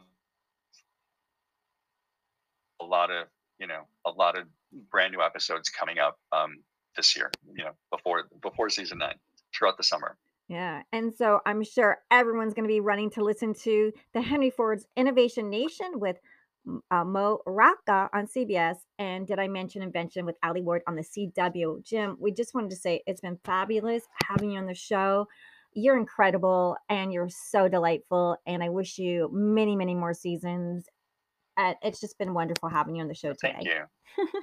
a 2.81 2.85
lot 2.85 3.11
of 3.11 3.27
you 3.59 3.67
know 3.67 3.83
a 4.07 4.11
lot 4.11 4.39
of 4.39 4.47
brand 4.91 5.13
new 5.13 5.21
episodes 5.21 5.69
coming 5.69 5.99
up 5.99 6.19
um, 6.33 6.63
this 6.97 7.17
year. 7.17 7.31
You 7.55 7.65
know 7.65 7.73
before 7.91 8.25
before 8.43 8.71
season 8.71 8.99
nine 8.99 9.17
throughout 9.55 9.77
the 9.77 9.85
summer. 9.85 10.17
yeah. 10.49 10.83
And 10.93 11.13
so 11.13 11.41
I'm 11.45 11.63
sure 11.65 11.99
everyone's 12.11 12.55
going 12.55 12.65
to 12.69 12.73
be 12.73 12.81
running 12.81 13.11
to 13.11 13.25
listen 13.25 13.53
to 13.63 13.93
the 14.15 14.21
Henry 14.21 14.51
Ford's 14.51 14.87
Innovation 14.97 15.51
Nation 15.51 15.93
with 15.95 16.17
uh, 16.91 17.05
Mo 17.05 17.41
Rocca 17.47 18.11
on 18.13 18.27
CBS. 18.27 18.77
And 18.99 19.27
did 19.27 19.39
I 19.39 19.49
mention 19.49 19.83
Invention 19.83 20.25
with 20.27 20.37
Alie 20.43 20.63
Ward 20.63 20.83
on 20.87 20.95
the 20.97 21.03
CW? 21.03 21.83
Jim, 21.85 22.17
we 22.21 22.33
just 22.33 22.55
wanted 22.55 22.71
to 22.71 22.77
say 22.77 23.03
it's 23.07 23.21
been 23.21 23.39
fabulous 23.45 24.05
having 24.29 24.53
you 24.53 24.59
on 24.59 24.67
the 24.67 24.75
show. 24.75 25.27
You're 25.73 25.97
incredible 25.97 26.77
and 26.89 27.13
you're 27.13 27.29
so 27.31 27.69
delightful. 27.69 28.37
And 28.47 28.63
I 28.63 28.69
wish 28.69 28.99
you 28.99 29.31
many, 29.33 29.75
many 29.77 29.95
more 29.95 30.15
seasons. 30.15 30.87
Uh, 31.57 31.75
it's 31.83 32.01
just 32.01 32.19
been 32.19 32.35
wonderful 32.35 32.69
having 32.69 32.97
you 32.97 33.03
on 33.03 33.09
the 33.09 33.15
show 33.15 33.35
Thank 33.41 33.59
today. 33.61 33.81
you, 34.19 34.27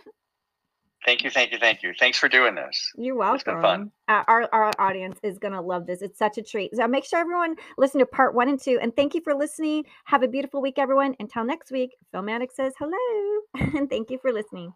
thank 1.08 1.24
you, 1.24 1.32
thank 1.32 1.52
you, 1.52 1.58
thank 1.58 1.82
you. 1.82 1.94
Thanks 1.98 2.18
for 2.18 2.28
doing 2.28 2.54
this. 2.54 2.92
You're 2.98 3.16
welcome. 3.16 3.36
It's 3.36 3.44
been 3.46 3.62
fun. 3.62 3.92
Uh, 4.10 4.24
our 4.28 4.50
our 4.52 4.72
audience 4.78 5.18
is 5.24 5.40
gonna 5.40 5.62
love 5.62 5.88
this. 5.88 6.02
It's 6.02 6.20
such 6.20 6.38
a 6.38 6.44
treat. 6.44 6.76
So 6.76 6.88
make 6.88 7.06
sure 7.06 7.20
everyone 7.20 7.56
listen 7.78 8.00
to 8.00 8.06
part 8.06 8.36
one 8.36 8.50
and 8.50 8.62
two. 8.62 8.78
And 8.82 8.96
thank 8.96 9.16
you 9.16 9.22
for 9.22 9.34
listening. 9.34 9.86
Have 10.06 10.22
a 10.22 10.28
beautiful 10.28 10.62
week, 10.62 10.78
everyone. 10.78 11.16
Until 11.20 11.46
next 11.46 11.72
week, 11.72 11.96
Filmatic 12.14 12.52
says 12.54 12.74
hello, 12.78 13.42
and 13.78 13.90
thank 13.90 14.12
you 14.12 14.20
for 14.20 14.34
listening. 14.34 14.74